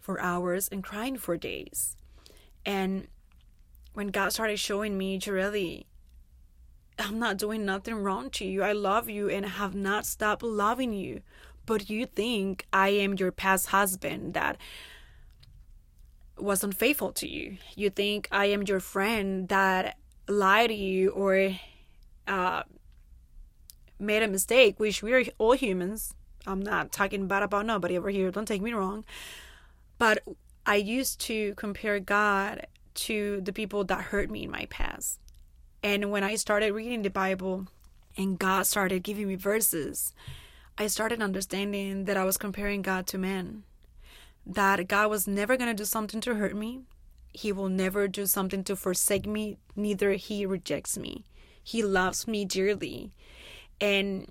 for 0.00 0.20
hours 0.20 0.68
and 0.68 0.82
crying 0.82 1.16
for 1.16 1.36
days. 1.36 1.96
And 2.66 3.06
when 3.94 4.08
God 4.08 4.32
started 4.32 4.58
showing 4.58 4.98
me, 4.98 5.18
Joreli, 5.18 5.84
I'm 6.98 7.18
not 7.18 7.36
doing 7.36 7.64
nothing 7.64 7.94
wrong 7.94 8.30
to 8.30 8.44
you. 8.44 8.62
I 8.62 8.72
love 8.72 9.08
you 9.08 9.28
and 9.28 9.46
have 9.46 9.74
not 9.74 10.06
stopped 10.06 10.42
loving 10.42 10.92
you 10.92 11.20
but 11.66 11.88
you 11.88 12.06
think 12.06 12.66
I 12.72 12.88
am 12.88 13.14
your 13.14 13.32
past 13.32 13.68
husband 13.68 14.34
that 14.34 14.56
was 16.38 16.64
unfaithful 16.64 17.12
to 17.12 17.28
you. 17.28 17.58
You 17.76 17.90
think 17.90 18.28
I 18.32 18.46
am 18.46 18.62
your 18.62 18.80
friend 18.80 19.48
that 19.48 19.96
lied 20.28 20.70
to 20.70 20.74
you 20.74 21.10
or 21.10 21.56
uh, 22.26 22.62
made 23.98 24.22
a 24.22 24.28
mistake, 24.28 24.80
which 24.80 25.02
we're 25.02 25.24
all 25.38 25.52
humans. 25.52 26.14
I'm 26.46 26.60
not 26.60 26.90
talking 26.90 27.28
bad 27.28 27.42
about 27.42 27.66
nobody 27.66 27.96
over 27.96 28.10
here, 28.10 28.30
don't 28.30 28.48
take 28.48 28.62
me 28.62 28.72
wrong. 28.72 29.04
But 29.98 30.24
I 30.66 30.76
used 30.76 31.20
to 31.22 31.54
compare 31.54 32.00
God 32.00 32.66
to 32.94 33.40
the 33.40 33.52
people 33.52 33.84
that 33.84 34.02
hurt 34.06 34.30
me 34.30 34.44
in 34.44 34.50
my 34.50 34.66
past. 34.66 35.18
And 35.82 36.10
when 36.10 36.24
I 36.24 36.34
started 36.36 36.72
reading 36.72 37.02
the 37.02 37.10
Bible 37.10 37.66
and 38.16 38.38
God 38.38 38.66
started 38.66 39.02
giving 39.02 39.28
me 39.28 39.36
verses, 39.36 40.12
I 40.82 40.88
started 40.88 41.22
understanding 41.22 42.06
that 42.06 42.16
I 42.16 42.24
was 42.24 42.36
comparing 42.36 42.82
God 42.82 43.06
to 43.06 43.16
man. 43.16 43.62
That 44.44 44.88
God 44.88 45.10
was 45.10 45.28
never 45.28 45.56
going 45.56 45.70
to 45.70 45.80
do 45.80 45.84
something 45.84 46.20
to 46.22 46.34
hurt 46.34 46.56
me. 46.56 46.80
He 47.32 47.52
will 47.52 47.68
never 47.68 48.08
do 48.08 48.26
something 48.26 48.64
to 48.64 48.74
forsake 48.74 49.24
me, 49.24 49.58
neither 49.76 50.14
he 50.14 50.44
rejects 50.44 50.98
me. 50.98 51.24
He 51.62 51.84
loves 51.84 52.26
me 52.26 52.44
dearly. 52.44 53.12
And 53.80 54.26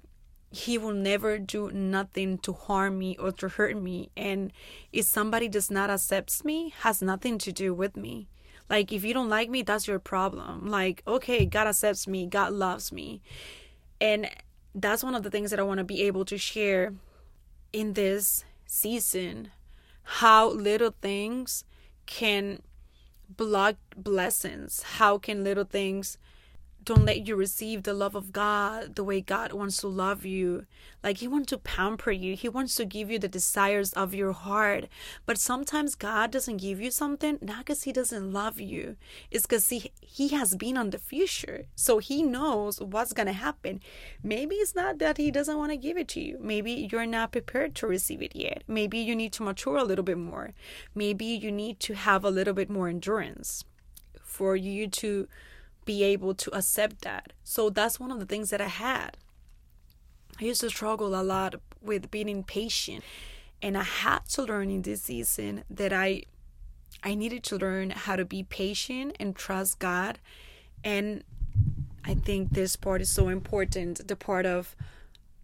he 0.49 0.77
will 0.77 0.91
never 0.91 1.39
do 1.39 1.71
nothing 1.71 2.37
to 2.39 2.51
harm 2.51 2.99
me 2.99 3.15
or 3.15 3.31
to 3.31 3.47
hurt 3.47 3.81
me 3.81 4.09
and 4.17 4.51
if 4.91 5.05
somebody 5.05 5.47
does 5.47 5.71
not 5.71 5.89
accept 5.89 6.43
me 6.43 6.73
has 6.81 7.01
nothing 7.01 7.37
to 7.37 7.53
do 7.53 7.73
with 7.73 7.95
me 7.95 8.27
like 8.69 8.91
if 8.91 9.05
you 9.05 9.13
don't 9.13 9.29
like 9.29 9.49
me 9.49 9.61
that's 9.61 9.87
your 9.87 9.97
problem 9.97 10.67
like 10.67 11.01
okay 11.07 11.45
god 11.45 11.67
accepts 11.67 12.05
me 12.05 12.27
god 12.27 12.51
loves 12.51 12.91
me 12.91 13.21
and 14.01 14.29
that's 14.73 15.03
one 15.03 15.15
of 15.15 15.23
the 15.23 15.29
things 15.29 15.51
that 15.51 15.59
i 15.59 15.63
want 15.63 15.77
to 15.77 15.83
be 15.83 16.01
able 16.03 16.25
to 16.25 16.37
share 16.37 16.93
in 17.73 17.93
this 17.93 18.43
season 18.65 19.51
how 20.03 20.49
little 20.49 20.93
things 21.01 21.63
can 22.05 22.61
block 23.29 23.75
blessings 23.95 24.83
how 24.83 25.17
can 25.17 25.43
little 25.43 25.63
things 25.63 26.17
don't 26.83 27.05
let 27.05 27.27
you 27.27 27.35
receive 27.35 27.83
the 27.83 27.93
love 27.93 28.15
of 28.15 28.31
God 28.31 28.95
the 28.95 29.03
way 29.03 29.21
God 29.21 29.53
wants 29.53 29.77
to 29.77 29.87
love 29.87 30.25
you. 30.25 30.65
Like 31.03 31.17
He 31.17 31.27
wants 31.27 31.49
to 31.49 31.57
pamper 31.57 32.11
you, 32.11 32.35
He 32.35 32.49
wants 32.49 32.75
to 32.75 32.85
give 32.85 33.11
you 33.11 33.19
the 33.19 33.27
desires 33.27 33.93
of 33.93 34.15
your 34.15 34.31
heart. 34.31 34.87
But 35.25 35.37
sometimes 35.37 35.95
God 35.95 36.31
doesn't 36.31 36.57
give 36.57 36.81
you 36.81 36.89
something 36.89 37.37
not 37.41 37.59
because 37.59 37.83
He 37.83 37.91
doesn't 37.91 38.33
love 38.33 38.59
you, 38.59 38.95
it's 39.29 39.45
because 39.45 39.69
he, 39.69 39.91
he 40.01 40.29
has 40.29 40.55
been 40.55 40.77
on 40.77 40.89
the 40.89 40.97
future. 40.97 41.65
So 41.75 41.99
He 41.99 42.23
knows 42.23 42.81
what's 42.81 43.13
going 43.13 43.27
to 43.27 43.33
happen. 43.33 43.81
Maybe 44.23 44.55
it's 44.55 44.75
not 44.75 44.97
that 44.99 45.17
He 45.17 45.29
doesn't 45.29 45.57
want 45.57 45.71
to 45.71 45.77
give 45.77 45.97
it 45.97 46.07
to 46.09 46.19
you, 46.19 46.37
maybe 46.41 46.89
you're 46.91 47.05
not 47.05 47.31
prepared 47.31 47.75
to 47.75 47.87
receive 47.87 48.21
it 48.21 48.35
yet. 48.35 48.63
Maybe 48.67 48.97
you 48.97 49.15
need 49.15 49.33
to 49.33 49.43
mature 49.43 49.77
a 49.77 49.83
little 49.83 50.05
bit 50.05 50.17
more, 50.17 50.53
maybe 50.95 51.25
you 51.25 51.51
need 51.51 51.79
to 51.81 51.93
have 51.93 52.25
a 52.25 52.31
little 52.31 52.53
bit 52.53 52.69
more 52.69 52.87
endurance 52.87 53.65
for 54.23 54.55
you 54.55 54.87
to 54.87 55.27
be 55.85 56.03
able 56.03 56.33
to 56.35 56.55
accept 56.55 57.01
that. 57.01 57.33
So 57.43 57.69
that's 57.69 57.99
one 57.99 58.11
of 58.11 58.19
the 58.19 58.25
things 58.25 58.49
that 58.49 58.61
I 58.61 58.67
had. 58.67 59.17
I 60.39 60.45
used 60.45 60.61
to 60.61 60.69
struggle 60.69 61.19
a 61.19 61.23
lot 61.23 61.55
with 61.81 62.11
being 62.11 62.29
impatient, 62.29 63.03
and 63.61 63.77
I 63.77 63.83
had 63.83 64.25
to 64.29 64.43
learn 64.43 64.69
in 64.69 64.81
this 64.83 65.03
season 65.03 65.63
that 65.69 65.93
I 65.93 66.23
I 67.03 67.15
needed 67.15 67.43
to 67.45 67.57
learn 67.57 67.91
how 67.91 68.15
to 68.15 68.25
be 68.25 68.43
patient 68.43 69.15
and 69.19 69.35
trust 69.35 69.79
God. 69.79 70.19
And 70.83 71.23
I 72.03 72.13
think 72.13 72.51
this 72.51 72.75
part 72.75 73.01
is 73.01 73.09
so 73.09 73.29
important, 73.29 74.07
the 74.07 74.15
part 74.15 74.45
of 74.45 74.75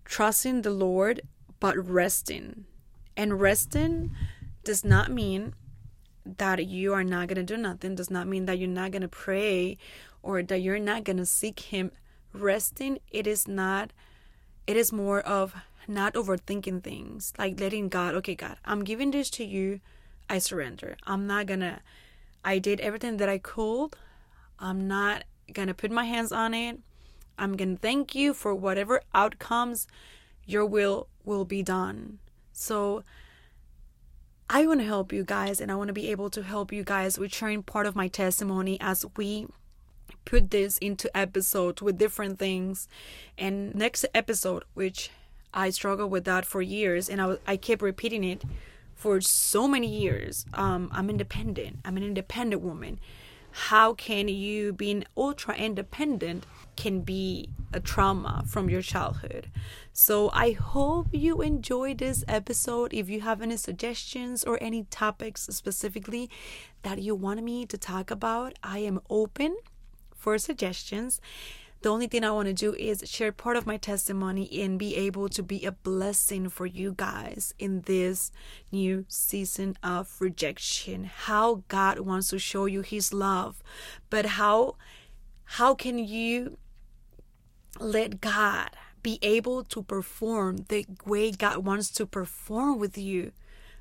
trusting 0.06 0.62
the 0.62 0.71
Lord 0.71 1.21
but 1.60 1.78
resting. 1.78 2.65
And 3.15 3.39
resting 3.39 4.12
does 4.63 4.84
not 4.84 5.10
mean 5.10 5.54
that 6.38 6.65
you 6.65 6.93
are 6.93 7.04
not 7.04 7.28
going 7.28 7.38
to 7.38 7.43
do 7.43 7.58
nothing 7.58 7.95
does 7.95 8.12
not 8.12 8.28
mean 8.28 8.45
that 8.45 8.60
you're 8.60 8.67
not 8.67 8.91
going 8.91 9.02
to 9.02 9.08
pray 9.08 9.78
or 10.28 10.44
that 10.44 10.60
you're 10.60 10.78
not 10.92 11.06
going 11.06 11.18
to 11.18 11.26
seek 11.26 11.60
him 11.72 11.90
resting 12.34 13.00
it 13.10 13.26
is 13.26 13.48
not 13.48 13.94
it 14.68 14.76
is 14.76 14.92
more 14.92 15.22
of 15.22 15.56
not 15.88 16.13
overthinking 16.16 16.84
things 16.84 17.32
like 17.40 17.58
letting 17.60 17.88
god 17.88 18.13
okay 18.13 18.36
god 18.36 18.58
i'm 18.66 18.84
giving 18.84 19.12
this 19.12 19.30
to 19.30 19.46
you. 19.46 19.80
I 20.30 20.40
surrender. 20.40 20.98
I'm 21.08 21.26
not 21.26 21.46
gonna 21.46 21.80
i 22.44 22.60
did 22.60 22.82
everything 22.82 23.16
that 23.18 23.30
i 23.30 23.38
could. 23.38 23.96
I'm 24.60 24.88
not 24.88 25.24
gonna 25.54 25.74
put 25.74 25.92
my 25.92 26.04
hands 26.04 26.34
on 26.34 26.54
it. 26.54 26.80
I'm 27.40 27.56
gonna 27.56 27.78
thank 27.78 28.13
you 28.13 28.34
for 28.34 28.54
whatever 28.54 29.02
outcomes 29.16 29.88
your 30.46 30.66
will 30.66 31.08
will 31.24 31.46
be 31.46 31.63
done. 31.63 32.20
So 32.52 33.04
I 34.50 34.66
want 34.66 34.80
to 34.80 34.86
help 34.86 35.12
you 35.12 35.24
guys 35.24 35.60
and 35.62 35.72
I 35.72 35.76
want 35.76 35.90
to 35.90 35.94
be 35.94 36.10
able 36.10 36.30
to 36.32 36.42
help 36.44 36.72
you 36.72 36.84
guys 36.84 37.18
with 37.20 37.34
sharing 37.34 37.63
part 37.63 37.86
of 37.86 37.96
my 37.96 38.08
testimony 38.08 38.78
as 38.82 39.06
we 39.16 39.48
put 40.28 40.52
this 40.52 40.78
into 40.80 41.16
episodes 41.18 41.82
with 41.82 41.98
different 41.98 42.38
things. 42.38 42.90
And 43.38 43.74
next 43.74 44.06
episode, 44.13 44.66
which 44.74 45.10
I 45.54 45.70
struggled 45.70 46.12
with 46.12 46.26
that 46.26 46.46
for 46.46 46.62
years 46.62 47.10
and 47.10 47.22
I, 47.22 47.38
I 47.48 47.56
kept 47.56 47.82
repeating 47.82 48.26
it 48.26 48.44
for 48.94 49.22
so 49.22 49.70
many 49.70 49.88
years. 49.88 50.46
Um, 50.54 50.90
I'm 50.92 51.10
independent. 51.10 51.78
I'm 51.86 51.96
an 51.96 52.04
independent 52.04 52.62
woman. 52.62 53.00
How 53.52 53.94
can 53.94 54.28
you 54.28 54.74
being 54.74 55.06
ultra 55.16 55.56
independent 55.56 56.46
can 56.76 57.02
be 57.02 57.50
a 57.72 57.80
trauma 57.80 58.44
from 58.48 58.70
your 58.70 58.82
childhood? 58.82 59.50
So 59.94 60.30
I 60.34 60.52
hope 60.52 61.08
you 61.12 61.42
enjoyed 61.42 62.00
this 62.00 62.26
episode. 62.28 62.94
If 62.94 63.10
you 63.10 63.22
have 63.22 63.42
any 63.42 63.56
suggestions 63.56 64.44
or 64.44 64.58
any 64.62 64.84
topics 64.92 65.44
specifically 65.52 66.30
that 66.82 67.02
you 67.02 67.16
want 67.16 67.42
me 67.42 67.66
to 67.66 67.78
talk 67.78 68.12
about, 68.12 68.60
I 68.62 68.80
am 68.80 69.00
open 69.10 69.56
for 70.17 70.38
suggestions. 70.38 71.21
The 71.82 71.89
only 71.89 72.08
thing 72.08 72.23
I 72.23 72.32
want 72.32 72.47
to 72.47 72.53
do 72.53 72.73
is 72.73 73.03
share 73.06 73.32
part 73.32 73.56
of 73.56 73.67
my 73.67 73.77
testimony 73.77 74.49
and 74.62 74.80
be 74.80 74.95
able 74.95 75.30
to 75.30 75.43
be 75.43 75.63
a 75.63 75.71
blessing 75.71 76.49
for 76.49 76.65
you 76.65 76.95
guys 76.97 77.53
in 77.60 77.82
this 77.82 78.32
new 78.71 79.06
season 79.08 79.77
of 79.84 80.15
rejection. 80.19 81.03
How 81.03 81.63
God 81.67 81.99
wants 81.99 82.30
to 82.30 82.39
show 82.39 82.65
you 82.65 82.82
his 82.82 83.13
love, 83.13 83.62
but 84.10 84.25
how 84.25 84.75
how 85.51 85.75
can 85.75 85.97
you 85.99 86.58
let 87.80 88.19
God 88.19 88.71
be 89.03 89.19
able 89.21 89.63
to 89.63 89.82
perform 89.82 90.65
the 90.67 90.86
way 91.06 91.32
God 91.32 91.60
wants 91.60 91.89
to 91.91 92.06
perform 92.06 92.80
with 92.80 92.97
you 92.97 93.32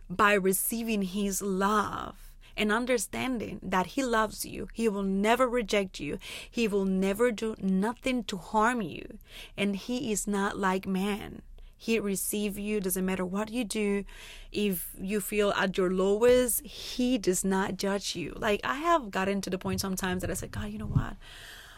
by 0.09 0.35
receiving 0.35 1.03
His 1.03 1.43
love 1.43 2.26
and 2.57 2.73
understanding 2.73 3.61
that 3.63 3.87
He 3.87 4.03
loves 4.03 4.45
you. 4.45 4.69
He 4.73 4.89
will 4.89 5.03
never 5.03 5.49
reject 5.49 6.01
you, 6.01 6.19
He 6.51 6.69
will 6.69 6.85
never 6.85 7.31
do 7.31 7.57
nothing 7.61 8.25
to 8.25 8.37
harm 8.37 8.83
you. 8.83 9.19
And 9.57 9.77
He 9.77 10.13
is 10.13 10.27
not 10.27 10.59
like 10.59 10.87
man. 10.87 11.43
He 11.79 12.01
receive 12.01 12.59
you 12.59 12.81
doesn't 12.81 13.05
matter 13.05 13.25
what 13.25 13.51
you 13.51 13.63
do. 13.63 14.05
If 14.51 14.91
you 14.99 15.21
feel 15.21 15.51
at 15.53 15.77
your 15.77 15.91
lowest, 15.91 16.65
he 16.67 17.19
does 17.19 17.45
not 17.45 17.77
judge 17.77 18.17
you. 18.17 18.33
Like 18.35 18.61
I 18.65 18.77
have 18.77 19.11
gotten 19.11 19.41
to 19.43 19.51
the 19.51 19.59
point 19.59 19.81
sometimes 19.81 20.23
that 20.23 20.31
I 20.31 20.35
said, 20.35 20.53
God, 20.53 20.71
you 20.71 20.79
know 20.79 20.87
what? 20.87 21.17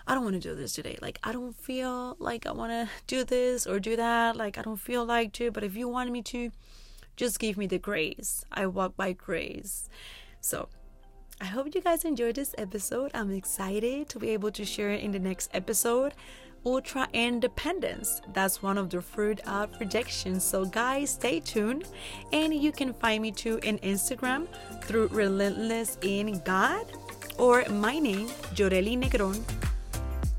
I 0.07 0.15
don't 0.15 0.25
want 0.25 0.41
to 0.41 0.49
do 0.49 0.55
this 0.55 0.73
today. 0.73 0.97
Like, 1.03 1.19
I 1.23 1.33
don't 1.33 1.55
feel 1.55 2.17
like 2.19 2.47
I 2.47 2.53
want 2.53 2.73
to 2.73 2.89
do 3.07 3.25
this 3.25 3.67
or 3.67 3.79
do 3.79 3.95
that. 3.97 4.37
Like, 4.37 4.57
I 4.57 4.63
don't 4.63 4.79
feel 4.79 5.05
like 5.05 5.35
to, 5.35 5.51
but 5.51 5.63
if 5.63 5.77
you 5.77 5.87
want 5.87 6.11
me 6.11 6.23
to, 6.23 6.51
just 7.15 7.39
give 7.39 7.59
me 7.59 7.67
the 7.67 7.79
grace. 7.79 8.47
I 8.51 8.65
walk 8.69 8.97
by 8.97 9.13
grace. 9.13 9.91
So, 10.41 10.69
I 11.41 11.45
hope 11.45 11.75
you 11.75 11.81
guys 11.81 12.05
enjoyed 12.05 12.35
this 12.35 12.55
episode. 12.59 13.11
I'm 13.15 13.31
excited 13.31 14.09
to 14.09 14.19
be 14.19 14.31
able 14.31 14.51
to 14.53 14.65
share 14.65 14.91
it 14.91 15.03
in 15.03 15.13
the 15.13 15.19
next 15.19 15.51
episode. 15.55 16.15
Ultra 16.67 17.07
independence. 17.13 18.21
That's 18.33 18.63
one 18.63 18.77
of 18.77 18.91
the 18.91 19.01
fruit 19.01 19.41
of 19.47 19.71
rejection. 19.79 20.41
So, 20.41 20.65
guys, 20.65 21.11
stay 21.11 21.41
tuned. 21.41 21.85
And 22.33 22.53
you 22.53 22.73
can 22.73 22.93
find 22.93 23.23
me 23.23 23.31
too 23.31 23.61
in 23.63 23.79
Instagram 23.79 24.49
through 24.83 25.09
Relentless 25.09 25.97
in 26.03 26.41
God 26.45 26.87
or 27.39 27.65
my 27.71 27.99
name, 28.01 28.27
Joreli 28.55 28.99
Negron 28.99 29.45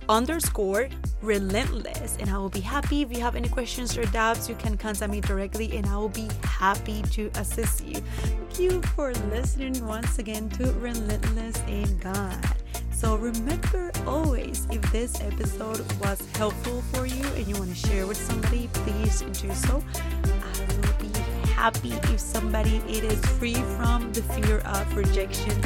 underscore 0.10 0.90
relentless 1.22 2.18
and 2.20 2.30
i 2.30 2.38
will 2.38 2.50
be 2.50 2.60
happy. 2.60 3.04
If 3.04 3.12
you 3.12 3.22
have 3.22 3.36
any 3.36 3.48
questions 3.48 3.98
or 3.98 4.04
doubts 4.06 4.50
you 4.50 4.56
can 4.56 4.76
contact 4.76 5.12
me 5.12 5.22
directly 5.22 5.78
and 5.78 5.86
i 5.86 5.96
will 5.96 6.10
be 6.10 6.28
happy 6.44 7.04
to 7.04 7.30
assist 7.36 7.86
you. 7.86 7.96
Thank 7.96 8.60
you 8.60 8.82
for 8.96 9.14
listening 9.30 9.86
once 9.86 10.18
again 10.18 10.50
to 10.52 10.72
relentless 10.74 11.62
in 11.68 11.98
god. 12.00 12.44
So 12.92 13.16
remember 13.16 13.92
always 14.08 14.68
if 14.72 14.82
this 14.92 15.22
episode 15.22 15.80
was 16.02 16.20
helpful 16.36 16.82
for 16.94 17.06
you 17.06 17.26
and 17.36 17.48
you 17.48 17.56
want 17.56 17.70
to 17.70 17.88
share 17.88 18.08
with 18.08 18.18
somebody 18.18 18.68
please 18.74 19.22
do 19.22 19.54
so. 19.54 19.84
I 20.26 20.76
will 20.76 21.08
be 21.08 21.20
happy 21.52 21.94
if 22.14 22.20
somebody 22.20 22.78
it 22.88 23.04
is 23.04 23.24
free 23.38 23.62
from 23.78 24.12
the 24.14 24.24
fear 24.24 24.60
of 24.60 24.98
rejection 24.98 25.62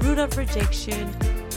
root 0.00 0.18
of 0.18 0.36
rejection 0.36 1.14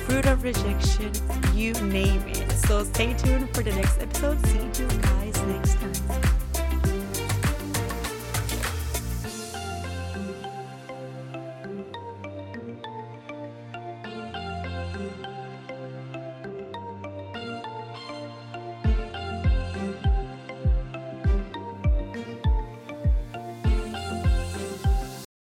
fruit 0.09 0.25
of 0.25 0.43
rejection, 0.43 1.11
you 1.53 1.71
name 1.73 2.23
it. 2.27 2.51
So 2.53 2.83
stay 2.83 3.13
tuned 3.13 3.53
for 3.53 3.61
the 3.61 3.71
next 3.71 4.01
episode. 4.01 4.43
See 4.47 4.81
you 4.81 4.87
guys 5.01 5.41
next 5.43 5.75
time. 5.75 6.28